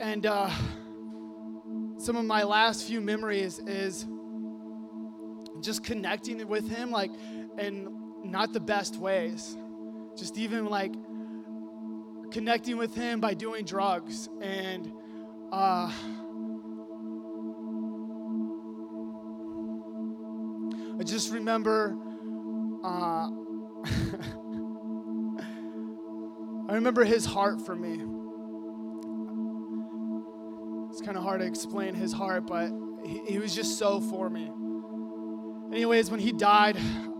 And 0.00 0.24
uh, 0.26 0.48
some 1.98 2.14
of 2.14 2.24
my 2.24 2.44
last 2.44 2.86
few 2.86 3.00
memories 3.00 3.58
is 3.58 4.06
just 5.60 5.82
connecting 5.82 6.46
with 6.46 6.68
him, 6.68 6.92
like, 6.92 7.10
in 7.58 7.88
not 8.22 8.52
the 8.52 8.60
best 8.60 8.96
ways. 8.96 9.56
Just 10.16 10.38
even 10.38 10.66
like 10.66 10.94
connecting 12.30 12.76
with 12.76 12.94
him 12.94 13.18
by 13.20 13.34
doing 13.34 13.64
drugs. 13.64 14.28
And, 14.40 14.92
uh, 15.50 15.90
I 20.98 21.02
just 21.02 21.30
remember, 21.30 21.94
uh, 22.82 23.28
I 26.68 26.74
remember 26.74 27.04
his 27.04 27.26
heart 27.26 27.60
for 27.60 27.76
me. 27.76 28.02
It's 30.90 31.02
kind 31.02 31.18
of 31.18 31.22
hard 31.22 31.40
to 31.40 31.46
explain 31.46 31.94
his 31.94 32.14
heart, 32.14 32.46
but 32.46 32.70
he, 33.04 33.20
he, 33.26 33.38
was 33.38 33.54
just 33.54 33.78
so 33.78 34.00
for 34.00 34.30
me. 34.30 34.50
Anyways, 35.70 36.10
when 36.10 36.20
he 36.20 36.32
died, 36.32 36.78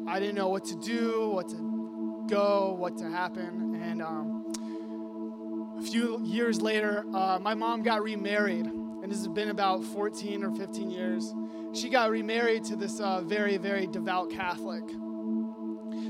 I 0.09 0.21
didn't 0.21 0.37
know 0.37 0.49
what 0.49 0.65
to 0.67 0.77
do, 0.77 1.29
what 1.29 1.49
to 1.51 2.27
go, 2.31 2.75
what 2.79 2.97
to 2.99 3.11
happen. 3.11 3.79
And 3.83 4.01
um, 4.01 5.77
a 5.79 5.83
few 5.83 6.25
years 6.25 6.63
later, 6.63 7.05
uh, 7.13 7.39
my 7.43 7.53
mom 7.53 7.83
got 7.83 8.03
remarried. 8.03 8.71
And 9.07 9.13
this 9.13 9.21
has 9.21 9.29
been 9.29 9.51
about 9.51 9.85
14 9.85 10.43
or 10.43 10.51
15 10.51 10.91
years 10.91 11.33
she 11.77 11.91
got 11.91 12.11
remarried 12.11 12.65
to 12.65 12.77
this 12.77 13.01
uh, 13.01 13.21
very, 13.21 13.59
very 13.59 13.87
devout 13.87 14.31
Catholic. 14.31 14.83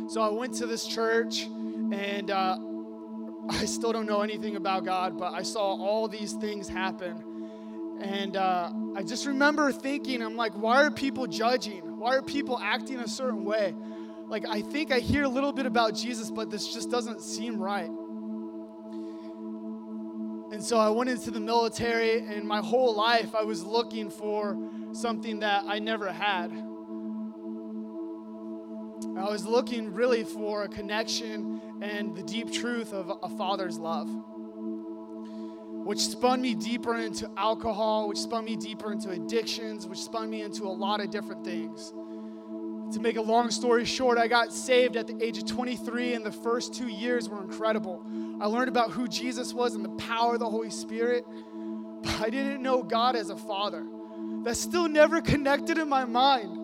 So 0.09 0.21
I 0.21 0.29
went 0.29 0.55
to 0.55 0.67
this 0.67 0.87
church, 0.87 1.43
and 1.45 2.31
uh, 2.31 2.59
I 3.51 3.65
still 3.65 3.93
don't 3.93 4.07
know 4.07 4.23
anything 4.23 4.55
about 4.55 4.85
God, 4.85 5.19
but 5.19 5.35
I 5.35 5.43
saw 5.43 5.61
all 5.61 6.07
these 6.07 6.35
things 6.35 6.69
happen. 6.69 7.25
And 8.01 8.37
uh, 8.37 8.71
I 8.95 9.03
just 9.03 9.27
remember 9.27 9.73
thinking, 9.73 10.23
I'm 10.23 10.37
like, 10.37 10.53
why 10.55 10.85
are 10.85 10.91
people 10.91 11.27
judging? 11.27 11.99
Why 11.99 12.15
are 12.15 12.23
people 12.23 12.59
acting 12.63 13.01
a 13.01 13.09
certain 13.09 13.45
way? 13.45 13.75
Like, 14.29 14.47
I 14.47 14.63
think 14.63 14.93
I 14.93 15.01
hear 15.01 15.25
a 15.25 15.29
little 15.29 15.53
bit 15.53 15.67
about 15.67 15.95
Jesus, 15.95 16.31
but 16.31 16.51
this 16.51 16.73
just 16.73 16.91
doesn't 16.91 17.21
seem 17.21 17.59
right. 17.59 17.91
And 20.53 20.63
so 20.63 20.79
I 20.79 20.89
went 20.91 21.11
into 21.11 21.31
the 21.31 21.41
military, 21.41 22.21
and 22.21 22.47
my 22.47 22.61
whole 22.61 22.95
life 22.95 23.35
I 23.35 23.43
was 23.43 23.65
looking 23.65 24.11
for 24.11 24.57
something 24.93 25.41
that 25.41 25.65
I 25.67 25.81
never 25.81 26.11
had. 26.13 26.53
I 29.19 29.31
was 29.31 29.45
looking 29.45 29.93
really 29.93 30.25
for 30.25 30.63
a 30.65 30.69
connection 30.69 31.61
and 31.81 32.15
the 32.15 32.23
deep 32.23 32.53
truth 32.53 32.93
of 32.93 33.11
a 33.23 33.29
father's 33.37 33.79
love, 33.79 34.09
which 35.85 36.01
spun 36.01 36.41
me 36.43 36.55
deeper 36.55 36.97
into 36.97 37.31
alcohol, 37.37 38.09
which 38.09 38.19
spun 38.19 38.45
me 38.45 38.57
deeper 38.57 38.93
into 38.93 39.11
addictions, 39.11 39.87
which 39.87 39.99
spun 39.99 40.31
me 40.31 40.43
into 40.43 40.65
a 40.65 40.73
lot 40.73 41.01
of 41.01 41.11
different 41.11 41.45
things. 41.45 41.93
To 42.93 43.01
make 43.01 43.17
a 43.17 43.23
long 43.23 43.51
story 43.51 43.85
short, 43.85 44.17
I 44.17 44.29
got 44.29 44.53
saved 44.53 44.97
at 44.97 45.07
the 45.07 45.23
age 45.23 45.39
of 45.39 45.47
23, 45.47 46.15
and 46.15 46.25
the 46.25 46.31
first 46.31 46.73
two 46.73 46.87
years 46.87 47.29
were 47.29 47.43
incredible. 47.43 48.07
I 48.41 48.47
learned 48.47 48.69
about 48.69 48.93
who 48.93 49.09
Jesus 49.09 49.53
was 49.53 49.75
and 49.75 49.85
the 49.85 49.97
power 49.97 50.35
of 50.35 50.41
the 50.41 50.49
Holy 50.49 50.71
Spirit, 50.71 51.25
but 52.03 52.21
I 52.21 52.31
didn't 52.31 52.63
know 52.63 52.83
God 52.83 53.17
as 53.17 53.31
a 53.31 53.37
father 53.37 53.85
that 54.45 54.57
still 54.57 54.89
never 54.89 55.21
connected 55.33 55.79
in 55.79 55.89
my 55.89 56.05
mind. 56.05 56.63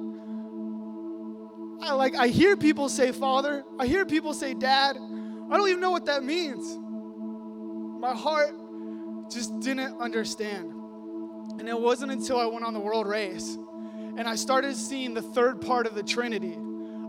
I 1.82 1.94
like 1.94 2.14
I 2.14 2.28
hear 2.28 2.56
people 2.56 2.88
say 2.88 3.10
father, 3.10 3.64
I 3.78 3.86
hear 3.86 4.06
people 4.06 4.34
say 4.34 4.54
dad. 4.54 4.96
I 4.96 5.56
don't 5.56 5.68
even 5.68 5.80
know 5.80 5.90
what 5.90 6.06
that 6.06 6.22
means. 6.22 6.78
My 8.00 8.14
heart 8.14 8.54
just 9.28 9.58
didn't 9.60 10.00
understand. 10.00 10.72
And 11.58 11.68
it 11.68 11.78
wasn't 11.78 12.12
until 12.12 12.38
I 12.38 12.46
went 12.46 12.64
on 12.64 12.72
the 12.72 12.80
world 12.80 13.08
race 13.08 13.58
and 14.16 14.28
I 14.28 14.34
started 14.34 14.76
seeing 14.76 15.14
the 15.14 15.22
third 15.22 15.60
part 15.60 15.86
of 15.86 15.94
the 15.94 16.02
Trinity. 16.02 16.58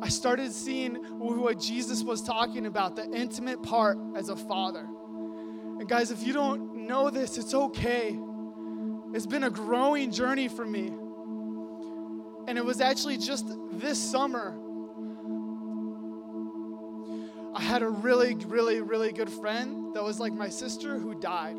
I 0.01 0.09
started 0.09 0.51
seeing 0.51 0.95
what 0.95 1.59
Jesus 1.59 2.03
was 2.03 2.21
talking 2.21 2.65
about, 2.65 2.95
the 2.95 3.09
intimate 3.11 3.63
part 3.63 3.97
as 4.15 4.29
a 4.29 4.35
father. 4.35 4.87
And 5.79 5.87
guys, 5.87 6.11
if 6.11 6.23
you 6.23 6.33
don't 6.33 6.87
know 6.87 7.09
this, 7.09 7.37
it's 7.37 7.53
okay. 7.53 8.17
It's 9.13 9.25
been 9.25 9.43
a 9.43 9.49
growing 9.49 10.11
journey 10.11 10.47
for 10.47 10.65
me. 10.65 10.87
And 12.47 12.57
it 12.57 12.65
was 12.65 12.81
actually 12.81 13.17
just 13.17 13.45
this 13.71 13.97
summer. 13.97 14.57
I 17.55 17.61
had 17.61 17.81
a 17.83 17.87
really, 17.87 18.35
really, 18.35 18.81
really 18.81 19.13
good 19.13 19.29
friend 19.29 19.93
that 19.93 20.03
was 20.03 20.19
like 20.19 20.33
my 20.33 20.49
sister 20.49 20.97
who 20.97 21.15
died. 21.15 21.55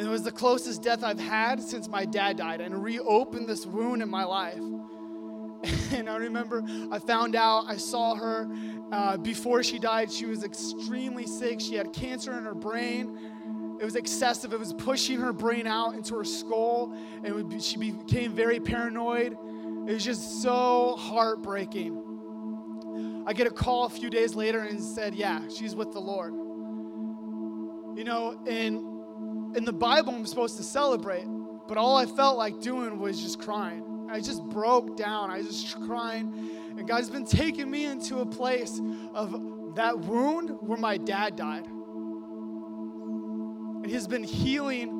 And 0.00 0.06
And 0.06 0.08
it 0.08 0.12
was 0.12 0.22
the 0.22 0.32
closest 0.32 0.82
death 0.82 1.04
I've 1.04 1.20
had 1.20 1.60
since 1.60 1.86
my 1.86 2.06
dad 2.06 2.38
died 2.38 2.62
and 2.62 2.82
reopened 2.82 3.46
this 3.46 3.66
wound 3.66 4.00
in 4.00 4.08
my 4.08 4.24
life. 4.24 4.58
And 5.92 6.08
I 6.08 6.16
remember 6.16 6.62
I 6.90 6.98
found 6.98 7.36
out, 7.36 7.66
I 7.66 7.76
saw 7.76 8.14
her 8.14 8.48
uh, 8.92 9.18
before 9.18 9.62
she 9.62 9.78
died. 9.78 10.10
She 10.10 10.24
was 10.24 10.42
extremely 10.42 11.26
sick. 11.26 11.60
She 11.60 11.74
had 11.74 11.92
cancer 11.92 12.32
in 12.38 12.44
her 12.44 12.54
brain. 12.54 13.76
It 13.78 13.84
was 13.84 13.94
excessive. 13.94 14.54
It 14.54 14.58
was 14.58 14.72
pushing 14.72 15.20
her 15.20 15.34
brain 15.34 15.66
out 15.66 15.94
into 15.94 16.16
her 16.16 16.24
skull, 16.24 16.96
and 17.22 17.50
be, 17.50 17.60
she 17.60 17.76
became 17.76 18.34
very 18.34 18.58
paranoid. 18.58 19.36
It 19.86 19.92
was 19.92 20.02
just 20.02 20.40
so 20.40 20.96
heartbreaking. 20.96 23.24
I 23.26 23.34
get 23.34 23.46
a 23.46 23.50
call 23.50 23.84
a 23.84 23.90
few 23.90 24.08
days 24.08 24.34
later 24.34 24.60
and 24.60 24.82
said, 24.82 25.14
Yeah, 25.14 25.42
she's 25.54 25.74
with 25.74 25.92
the 25.92 26.00
Lord. 26.00 26.32
You 27.98 28.04
know, 28.04 28.40
in, 28.46 28.89
in 29.54 29.64
the 29.64 29.72
Bible, 29.72 30.14
I'm 30.14 30.26
supposed 30.26 30.56
to 30.58 30.62
celebrate, 30.62 31.26
but 31.68 31.76
all 31.76 31.96
I 31.96 32.06
felt 32.06 32.36
like 32.38 32.60
doing 32.60 32.98
was 32.98 33.20
just 33.20 33.40
crying. 33.40 34.08
I 34.10 34.20
just 34.20 34.42
broke 34.44 34.96
down. 34.96 35.30
I 35.30 35.42
just 35.42 35.80
crying. 35.82 36.50
And 36.76 36.86
God's 36.86 37.10
been 37.10 37.24
taking 37.24 37.70
me 37.70 37.84
into 37.84 38.18
a 38.18 38.26
place 38.26 38.80
of 39.14 39.74
that 39.76 39.98
wound 39.98 40.50
where 40.60 40.78
my 40.78 40.96
dad 40.96 41.36
died. 41.36 41.66
And 43.76 43.86
He's 43.86 44.06
been 44.06 44.24
healing 44.24 44.90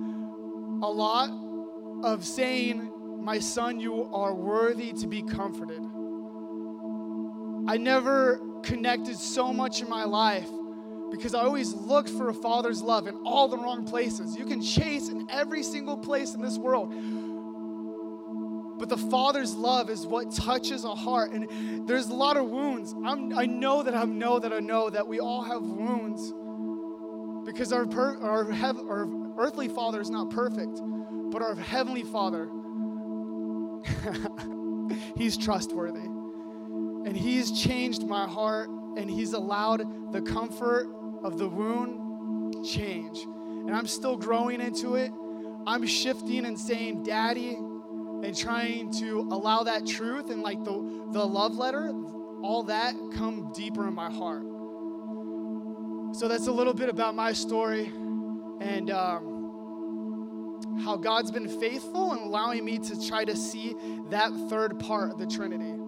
a 0.82 0.88
lot 0.88 1.30
of 2.04 2.24
saying, 2.24 3.22
My 3.22 3.38
son, 3.40 3.80
you 3.80 4.08
are 4.14 4.34
worthy 4.34 4.92
to 4.94 5.06
be 5.06 5.22
comforted. 5.22 5.82
I 7.68 7.76
never 7.76 8.40
connected 8.62 9.16
so 9.18 9.52
much 9.52 9.82
in 9.82 9.88
my 9.88 10.04
life 10.04 10.48
because 11.10 11.34
I 11.34 11.40
always 11.40 11.74
looked 11.74 12.10
for 12.10 12.28
a 12.28 12.34
father's 12.34 12.82
love 12.82 13.06
in 13.06 13.16
all 13.24 13.48
the 13.48 13.58
wrong 13.58 13.84
places. 13.84 14.36
You 14.36 14.46
can 14.46 14.62
chase 14.62 15.08
in 15.08 15.28
every 15.30 15.62
single 15.62 15.96
place 15.96 16.34
in 16.34 16.42
this 16.42 16.56
world. 16.58 16.94
But 18.80 18.88
the 18.88 18.96
Father's 18.96 19.54
love 19.54 19.90
is 19.90 20.06
what 20.06 20.34
touches 20.34 20.84
a 20.84 20.94
heart. 20.94 21.32
And 21.32 21.86
there's 21.86 22.06
a 22.06 22.14
lot 22.14 22.38
of 22.38 22.46
wounds. 22.46 22.94
I'm, 23.04 23.38
i 23.38 23.44
know 23.44 23.82
that 23.82 23.94
I 23.94 24.04
know 24.04 24.38
that 24.38 24.54
I 24.54 24.60
know 24.60 24.88
that 24.88 25.06
we 25.06 25.20
all 25.20 25.42
have 25.42 25.60
wounds 25.60 26.32
because 27.44 27.74
our, 27.74 27.84
per, 27.84 28.18
our, 28.22 28.50
hev, 28.50 28.78
our 28.78 29.06
earthly 29.38 29.68
Father 29.68 30.00
is 30.00 30.08
not 30.08 30.30
perfect, 30.30 30.80
but 31.30 31.42
our 31.42 31.54
Heavenly 31.54 32.04
Father, 32.04 32.48
He's 35.16 35.36
trustworthy. 35.36 36.00
And 36.00 37.14
He's 37.14 37.52
changed 37.52 38.06
my 38.06 38.26
heart 38.26 38.70
and 38.96 39.10
He's 39.10 39.34
allowed 39.34 40.12
the 40.12 40.22
comfort 40.22 40.86
of 41.22 41.38
the 41.38 41.48
wound 41.48 42.64
change. 42.64 43.22
And 43.22 43.74
I'm 43.74 43.86
still 43.86 44.16
growing 44.16 44.60
into 44.60 44.94
it. 44.96 45.12
I'm 45.66 45.86
shifting 45.86 46.46
and 46.46 46.58
saying, 46.58 47.02
Daddy, 47.02 47.54
and 48.22 48.36
trying 48.36 48.92
to 49.00 49.20
allow 49.30 49.62
that 49.64 49.86
truth 49.86 50.30
and 50.30 50.42
like 50.42 50.62
the, 50.64 50.72
the 51.12 51.24
love 51.24 51.56
letter, 51.56 51.92
all 52.42 52.64
that 52.64 52.94
come 53.14 53.52
deeper 53.52 53.86
in 53.86 53.94
my 53.94 54.10
heart. 54.10 54.44
So 56.16 56.28
that's 56.28 56.48
a 56.48 56.52
little 56.52 56.74
bit 56.74 56.88
about 56.88 57.14
my 57.14 57.32
story 57.32 57.86
and 58.60 58.90
um, 58.90 60.80
how 60.84 60.96
God's 60.96 61.30
been 61.30 61.48
faithful 61.48 62.12
and 62.12 62.20
allowing 62.22 62.64
me 62.64 62.78
to 62.78 63.08
try 63.08 63.24
to 63.24 63.36
see 63.36 63.74
that 64.10 64.32
third 64.48 64.78
part 64.80 65.12
of 65.12 65.18
the 65.18 65.26
Trinity. 65.26 65.79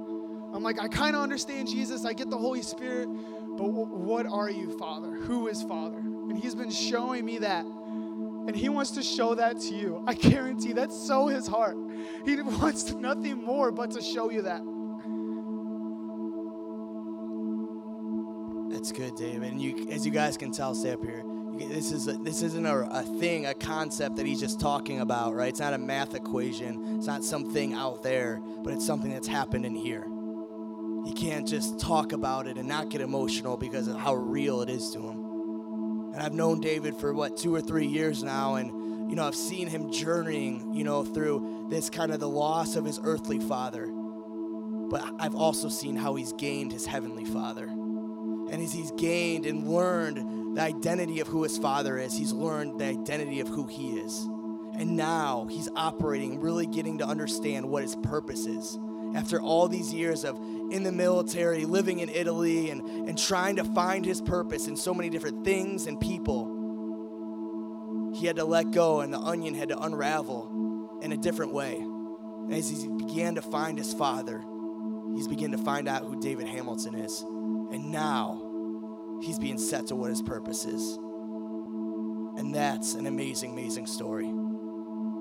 I'm 0.55 0.63
like, 0.63 0.81
I 0.81 0.89
kind 0.89 1.17
of 1.17 1.23
understand 1.23 1.69
Jesus, 1.69 2.05
I 2.05 2.13
get 2.13 2.29
the 2.31 2.39
Holy 2.39 2.63
Spirit, 2.63 3.09
but 3.09 3.67
w- 3.67 3.87
what 3.87 4.27
are 4.27 4.51
you, 4.51 4.77
Father? 4.79 5.11
Who 5.11 5.49
is 5.49 5.63
Father? 5.63 5.99
And 5.99 6.39
He's 6.39 6.55
been 6.55 6.71
showing 6.71 7.25
me 7.25 7.39
that. 7.39 7.65
And 7.65 8.55
He 8.55 8.69
wants 8.69 8.91
to 8.93 9.03
show 9.03 9.35
that 9.35 9.61
to 9.61 9.75
you. 9.75 10.05
I 10.07 10.15
guarantee 10.15 10.73
that's 10.73 10.97
so 10.97 11.29
His 11.29 11.47
heart. 11.47 11.77
He 12.25 12.37
wants 12.43 12.93
nothing 12.93 13.43
more 13.43 13.73
but 13.73 13.93
to 13.93 14.03
show 14.03 14.31
you 14.31 14.43
that. 14.43 14.63
That's 18.73 18.91
good, 18.91 19.15
David. 19.17 19.53
And 19.53 19.61
you, 19.61 19.87
as 19.91 20.05
you 20.05 20.13
guys 20.13 20.37
can 20.37 20.51
tell, 20.51 20.75
stay 20.75 20.93
up 20.93 21.05
here. 21.05 21.23
You, 21.59 21.69
this 21.69 21.93
is 21.93 22.09
a, 22.09 22.15
this 22.15 22.43
isn't 22.43 22.67
a, 22.67 22.79
a 22.91 23.03
thing, 23.03 23.47
a 23.47 23.55
concept 23.55 24.17
that 24.17 24.27
he's 24.27 24.41
just 24.41 24.59
talking 24.59 25.01
about, 25.01 25.35
right? 25.35 25.51
It's 25.51 25.61
not 25.61 25.75
a 25.75 25.79
math 25.79 26.15
equation. 26.15 26.97
It's 26.97 27.07
not 27.07 27.23
something 27.23 27.75
out 27.75 28.03
there, 28.03 28.41
but 28.63 28.73
it's 28.73 28.85
something 28.85 29.13
that's 29.13 29.29
happened 29.29 29.67
in 29.67 29.75
here. 29.75 30.07
You 31.05 31.13
can't 31.15 31.47
just 31.47 31.81
talk 31.81 32.13
about 32.13 32.47
it 32.47 32.57
and 32.59 32.69
not 32.69 32.89
get 32.89 33.01
emotional 33.01 33.57
because 33.57 33.89
of 33.89 33.97
how 33.97 34.15
real 34.15 34.63
it 34.63 34.71
is 34.71 34.91
to 34.93 35.01
him. 35.01 36.13
And 36.13 36.23
I've 36.23 36.35
known 36.35 36.61
David 36.61 36.97
for 36.97 37.13
what 37.13 37.37
two 37.37 37.55
or 37.55 37.61
three 37.61 37.87
years 37.87 38.23
now, 38.23 38.57
and 38.57 39.11
you 39.11 39.17
know 39.17 39.27
I've 39.27 39.35
seen 39.35 39.67
him 39.67 39.91
journeying, 39.91 40.75
you 40.75 40.85
know, 40.85 41.05
through 41.05 41.67
this 41.71 41.91
kind 41.91 42.13
of 42.13 42.21
the 42.21 42.29
loss 42.29 42.77
of 42.77 42.85
his 42.85 43.01
earthly 43.03 43.41
father. 43.41 43.87
But 43.91 45.03
I've 45.19 45.35
also 45.35 45.69
seen 45.69 45.97
how 45.97 46.15
he's 46.15 46.35
gained 46.35 46.71
his 46.71 46.85
heavenly 46.85 47.25
father. 47.25 47.65
And 47.65 48.63
as 48.63 48.73
he's 48.73 48.91
gained 48.93 49.47
and 49.47 49.67
learned 49.67 50.57
the 50.57 50.61
identity 50.61 51.21
of 51.21 51.29
who 51.29 51.43
his 51.43 51.57
father 51.57 51.97
is, 51.97 52.15
he's 52.15 52.33
learned 52.33 52.79
the 52.79 52.85
identity 52.85 53.41
of 53.41 53.49
who 53.49 53.67
he 53.67 53.99
is. 53.99 54.29
And 54.79 54.97
now 54.97 55.47
he's 55.51 55.71
operating, 55.75 56.41
really 56.41 56.67
getting 56.67 56.99
to 56.99 57.07
understand 57.07 57.71
what 57.71 57.83
his 57.83 57.97
purpose 57.97 58.45
is. 58.45 58.79
After 59.15 59.41
all 59.41 59.69
these 59.69 59.95
years 59.95 60.25
of 60.25 60.39
in 60.73 60.83
the 60.83 60.93
military, 60.93 61.65
living 61.65 62.01
in 62.01 62.09
Italy, 62.09 62.71
and, 62.71 62.83
and 63.09 63.19
trying 63.19 63.57
to 63.57 63.65
find 63.65 64.05
his 64.05 64.21
purpose 64.21 64.67
in 64.67 64.77
so 64.77 64.95
many 64.95 65.11
different 65.11 65.45
things 65.45 65.87
and 65.87 66.01
people, 66.01 68.13
he 68.15 68.27
had 68.27 68.37
to 68.37 68.45
let 68.45 68.71
go, 68.71 69.01
and 69.01 69.13
the 69.13 69.19
onion 69.19 69.55
had 69.55 69.69
to 69.69 69.79
unravel 69.79 70.99
in 71.03 71.13
a 71.13 71.17
different 71.17 71.53
way. 71.53 71.77
And 71.77 72.55
as 72.55 72.69
he 72.69 72.89
began 72.89 73.35
to 73.37 73.43
find 73.43 73.79
his 73.79 73.95
father, 73.95 74.43
he's 75.15 75.29
beginning 75.29 75.59
to 75.59 75.65
find 75.65 75.89
out 75.89 76.05
who 76.05 76.21
David 76.21 76.47
Hamilton 76.47 76.95
is. 76.95 77.23
And 77.23 77.91
now 77.91 79.19
he's 79.23 79.39
being 79.39 79.59
set 79.59 79.89
to 79.89 79.97
what 79.97 80.11
his 80.11 80.23
purpose 80.23 80.65
is. 80.65 80.99
And 82.37 82.55
that's 82.55 82.95
an 82.95 83.07
amazing, 83.07 83.53
amazing 83.53 83.87
story. 83.87 84.33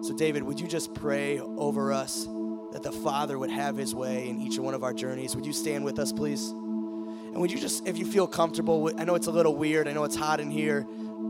So, 0.02 0.16
David, 0.16 0.44
would 0.44 0.60
you 0.60 0.68
just 0.68 0.94
pray 0.94 1.40
over 1.40 1.94
us 1.94 2.28
that 2.72 2.84
the 2.84 2.92
Father 2.92 3.38
would 3.38 3.50
have 3.50 3.78
his 3.78 3.94
way 3.94 4.30
in 4.30 4.42
each 4.42 4.60
one 4.60 4.74
of 4.74 4.84
our 4.84 4.94
journeys? 4.94 5.36
Would 5.36 5.46
you 5.46 5.54
stand 5.54 5.86
with 5.86 6.00
us, 6.00 6.12
please? 6.12 6.50
And 6.50 7.40
would 7.40 7.52
you 7.52 7.60
just, 7.60 7.88
if 7.88 7.98
you 7.98 8.06
feel 8.06 8.28
comfortable, 8.28 8.92
I 8.98 9.06
know 9.06 9.16
it's 9.16 9.28
a 9.28 9.32
little 9.32 9.56
weird, 9.56 9.88
I 9.88 9.94
know 9.94 10.04
it's 10.04 10.16
hot 10.16 10.40
in 10.40 10.52
here, 10.52 10.86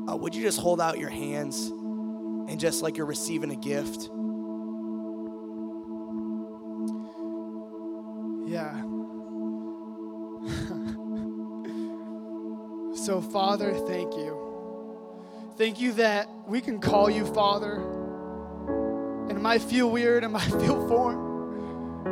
uh, 0.10 0.16
would 0.16 0.34
you 0.34 0.42
just 0.42 0.60
hold 0.60 0.82
out 0.82 0.98
your 0.98 1.10
hands 1.10 1.68
and 1.68 2.60
just 2.60 2.82
like 2.82 2.98
you're 2.98 3.06
receiving 3.06 3.52
a 3.52 3.56
gift? 3.56 4.10
Yeah. 8.48 8.82
so, 13.06 13.22
Father, 13.22 13.74
thank 13.88 14.16
you. 14.16 14.42
Thank 15.58 15.80
you 15.80 15.94
that 15.94 16.28
we 16.48 16.62
can 16.62 16.82
call 16.82 17.10
you 17.10 17.26
Father. 17.28 17.76
And 19.30 19.38
it 19.38 19.42
might 19.42 19.62
feel 19.62 19.92
weird, 19.92 20.24
it 20.24 20.30
might 20.30 20.42
feel 20.62 20.88
foreign, 20.88 21.31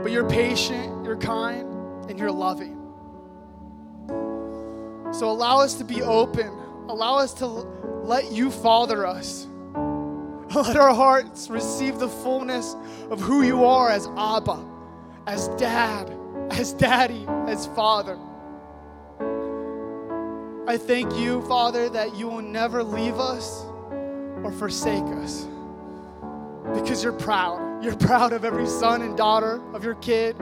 but 0.01 0.11
you're 0.11 0.29
patient, 0.29 1.05
you're 1.05 1.17
kind, 1.17 2.09
and 2.09 2.17
you're 2.17 2.31
loving. 2.31 2.75
So, 5.11 5.29
allow 5.29 5.59
us 5.59 5.75
to 5.75 5.83
be 5.83 6.01
open. 6.01 6.47
Allow 6.87 7.17
us 7.17 7.33
to 7.35 7.45
let 7.45 8.31
you 8.31 8.49
father 8.51 9.05
us. 9.05 9.47
Let 10.55 10.77
our 10.77 10.95
hearts 10.95 11.47
receive 11.47 11.99
the 11.99 12.09
fullness 12.09 12.75
of 13.11 13.19
who 13.19 13.43
you 13.43 13.65
are 13.65 13.91
as 13.91 14.07
Abba, 14.17 14.65
as 15.27 15.47
Dad, 15.49 16.11
as 16.49 16.73
Daddy, 16.73 17.25
as 17.45 17.67
Father. 17.67 18.17
I 20.67 20.77
thank 20.77 21.15
you, 21.15 21.43
Father, 21.43 21.87
that 21.89 22.15
you 22.15 22.27
will 22.27 22.41
never 22.41 22.83
leave 22.83 23.19
us 23.19 23.63
or 24.43 24.51
forsake 24.51 25.03
us 25.03 25.47
because 26.73 27.03
you're 27.03 27.13
proud. 27.13 27.68
You're 27.81 27.95
proud 27.95 28.33
of 28.33 28.43
every 28.43 28.67
son 28.67 29.01
and 29.01 29.15
daughter 29.15 29.61
of 29.73 29.83
your 29.85 29.95
kid. 29.95 30.37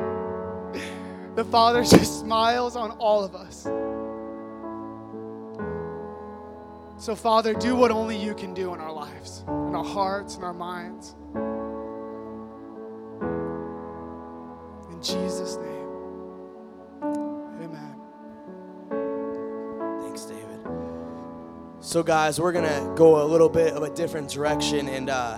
The 1.36 1.46
Father 1.46 1.84
just 1.86 2.22
smiles 2.22 2.76
on 2.76 2.92
all 2.92 3.24
of 3.24 3.36
us. 3.36 3.68
So, 7.00 7.16
Father, 7.16 7.54
do 7.54 7.76
what 7.76 7.92
only 7.92 8.18
you 8.18 8.34
can 8.34 8.56
do 8.56 8.74
in 8.74 8.82
our 8.82 8.92
lives, 8.92 9.44
in 9.48 9.76
our 9.76 9.84
hearts, 9.84 10.36
in 10.36 10.44
our 10.44 10.54
minds. 10.54 11.16
In 14.92 15.02
Jesus' 15.04 15.58
name, 15.58 15.90
amen. 17.62 17.96
Thanks, 20.02 20.24
David. 20.26 20.60
So, 21.82 22.02
guys, 22.02 22.42
we're 22.42 22.52
gonna 22.52 22.94
go 22.96 23.22
a 23.24 23.28
little 23.28 23.50
bit 23.50 23.74
of 23.74 23.84
a 23.84 23.92
different 23.92 24.30
direction, 24.30 24.90
and 24.90 25.12
uh, 25.12 25.38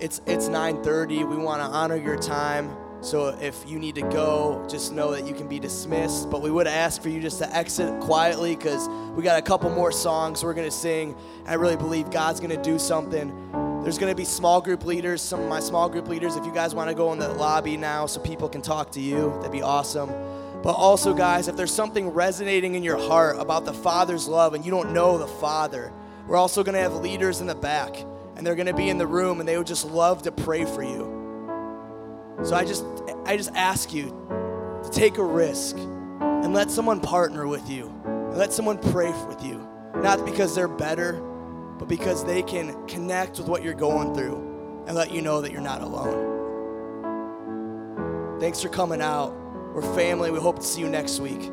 it's 0.00 0.20
it's 0.26 0.48
9:30. 0.48 1.24
We 1.24 1.36
want 1.36 1.60
to 1.60 1.66
honor 1.66 1.96
your 1.96 2.16
time. 2.16 2.70
So, 3.00 3.28
if 3.40 3.64
you 3.68 3.78
need 3.78 3.94
to 3.94 4.02
go, 4.02 4.66
just 4.68 4.92
know 4.92 5.12
that 5.12 5.24
you 5.24 5.32
can 5.32 5.46
be 5.46 5.60
dismissed. 5.60 6.30
But 6.30 6.42
we 6.42 6.50
would 6.50 6.66
ask 6.66 7.00
for 7.00 7.08
you 7.08 7.20
just 7.20 7.38
to 7.38 7.56
exit 7.56 8.00
quietly 8.00 8.56
because 8.56 8.88
we 9.14 9.22
got 9.22 9.38
a 9.38 9.42
couple 9.42 9.70
more 9.70 9.92
songs 9.92 10.42
we're 10.42 10.54
gonna 10.54 10.70
sing. 10.70 11.14
I 11.46 11.54
really 11.54 11.76
believe 11.76 12.10
God's 12.10 12.40
gonna 12.40 12.60
do 12.60 12.78
something. 12.78 13.32
There's 13.82 13.96
to 13.96 14.14
be 14.14 14.24
small 14.24 14.60
group 14.60 14.84
leaders, 14.84 15.22
some 15.22 15.40
of 15.40 15.48
my 15.48 15.60
small 15.60 15.88
group 15.88 16.08
leaders. 16.08 16.36
If 16.36 16.44
you 16.44 16.52
guys 16.52 16.74
want 16.74 16.90
to 16.90 16.94
go 16.94 17.12
in 17.12 17.18
the 17.18 17.28
lobby 17.28 17.76
now 17.76 18.06
so 18.06 18.20
people 18.20 18.48
can 18.48 18.60
talk 18.60 18.90
to 18.92 19.00
you, 19.00 19.32
that'd 19.36 19.52
be 19.52 19.62
awesome. 19.62 20.10
But 20.62 20.72
also, 20.72 21.14
guys, 21.14 21.46
if 21.48 21.56
there's 21.56 21.72
something 21.72 22.08
resonating 22.10 22.74
in 22.74 22.82
your 22.82 22.98
heart 22.98 23.38
about 23.38 23.64
the 23.64 23.72
Father's 23.72 24.26
love 24.26 24.54
and 24.54 24.64
you 24.64 24.70
don't 24.72 24.92
know 24.92 25.16
the 25.16 25.28
Father, 25.28 25.92
we're 26.26 26.36
also 26.36 26.62
to 26.74 26.80
have 26.80 26.96
leaders 26.96 27.40
in 27.40 27.46
the 27.46 27.54
back, 27.54 28.04
and 28.38 28.46
they're 28.46 28.54
going 28.54 28.66
to 28.66 28.72
be 28.72 28.88
in 28.88 28.96
the 28.96 29.06
room, 29.06 29.40
and 29.40 29.48
they 29.48 29.58
would 29.58 29.66
just 29.66 29.84
love 29.84 30.22
to 30.22 30.32
pray 30.32 30.64
for 30.64 30.82
you. 30.82 32.36
So 32.44 32.54
I 32.54 32.64
just, 32.64 32.84
I 33.26 33.36
just 33.36 33.50
ask 33.54 33.92
you 33.92 34.06
to 34.84 34.90
take 34.90 35.18
a 35.18 35.24
risk 35.24 35.76
and 35.76 36.54
let 36.54 36.70
someone 36.70 37.00
partner 37.00 37.46
with 37.48 37.68
you, 37.68 37.92
and 38.04 38.38
let 38.38 38.52
someone 38.52 38.78
pray 38.78 39.10
with 39.26 39.44
you, 39.44 39.68
not 39.96 40.24
because 40.24 40.54
they're 40.54 40.68
better, 40.68 41.20
but 41.78 41.88
because 41.88 42.24
they 42.24 42.42
can 42.42 42.86
connect 42.86 43.38
with 43.38 43.48
what 43.48 43.64
you're 43.64 43.74
going 43.74 44.14
through 44.14 44.84
and 44.86 44.96
let 44.96 45.10
you 45.10 45.20
know 45.20 45.40
that 45.40 45.50
you're 45.52 45.60
not 45.60 45.82
alone. 45.82 46.36
Thanks 48.40 48.62
for 48.62 48.68
coming 48.68 49.02
out. 49.02 49.34
We're 49.74 49.82
family. 49.96 50.30
We 50.30 50.38
hope 50.38 50.60
to 50.60 50.64
see 50.64 50.80
you 50.80 50.88
next 50.88 51.18
week. 51.18 51.50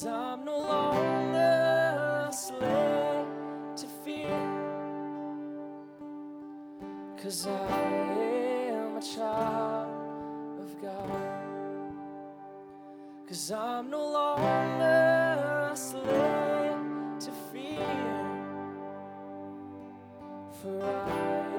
Cause 0.00 0.06
I'm 0.06 0.46
no 0.46 0.58
longer 0.58 2.26
a 2.26 2.32
slave 2.32 3.26
to 3.76 3.86
fear. 4.02 4.30
Cause 7.22 7.46
I 7.46 7.68
am 8.70 8.96
a 8.96 9.02
child 9.02 10.58
of 10.58 10.80
God. 10.80 11.10
Cause 13.28 13.52
I'm 13.52 13.90
no 13.90 14.10
longer 14.10 15.68
a 15.70 15.76
slave 15.76 17.18
to 17.18 17.30
fear. 17.52 17.84
For 20.62 20.82
I 20.82 21.49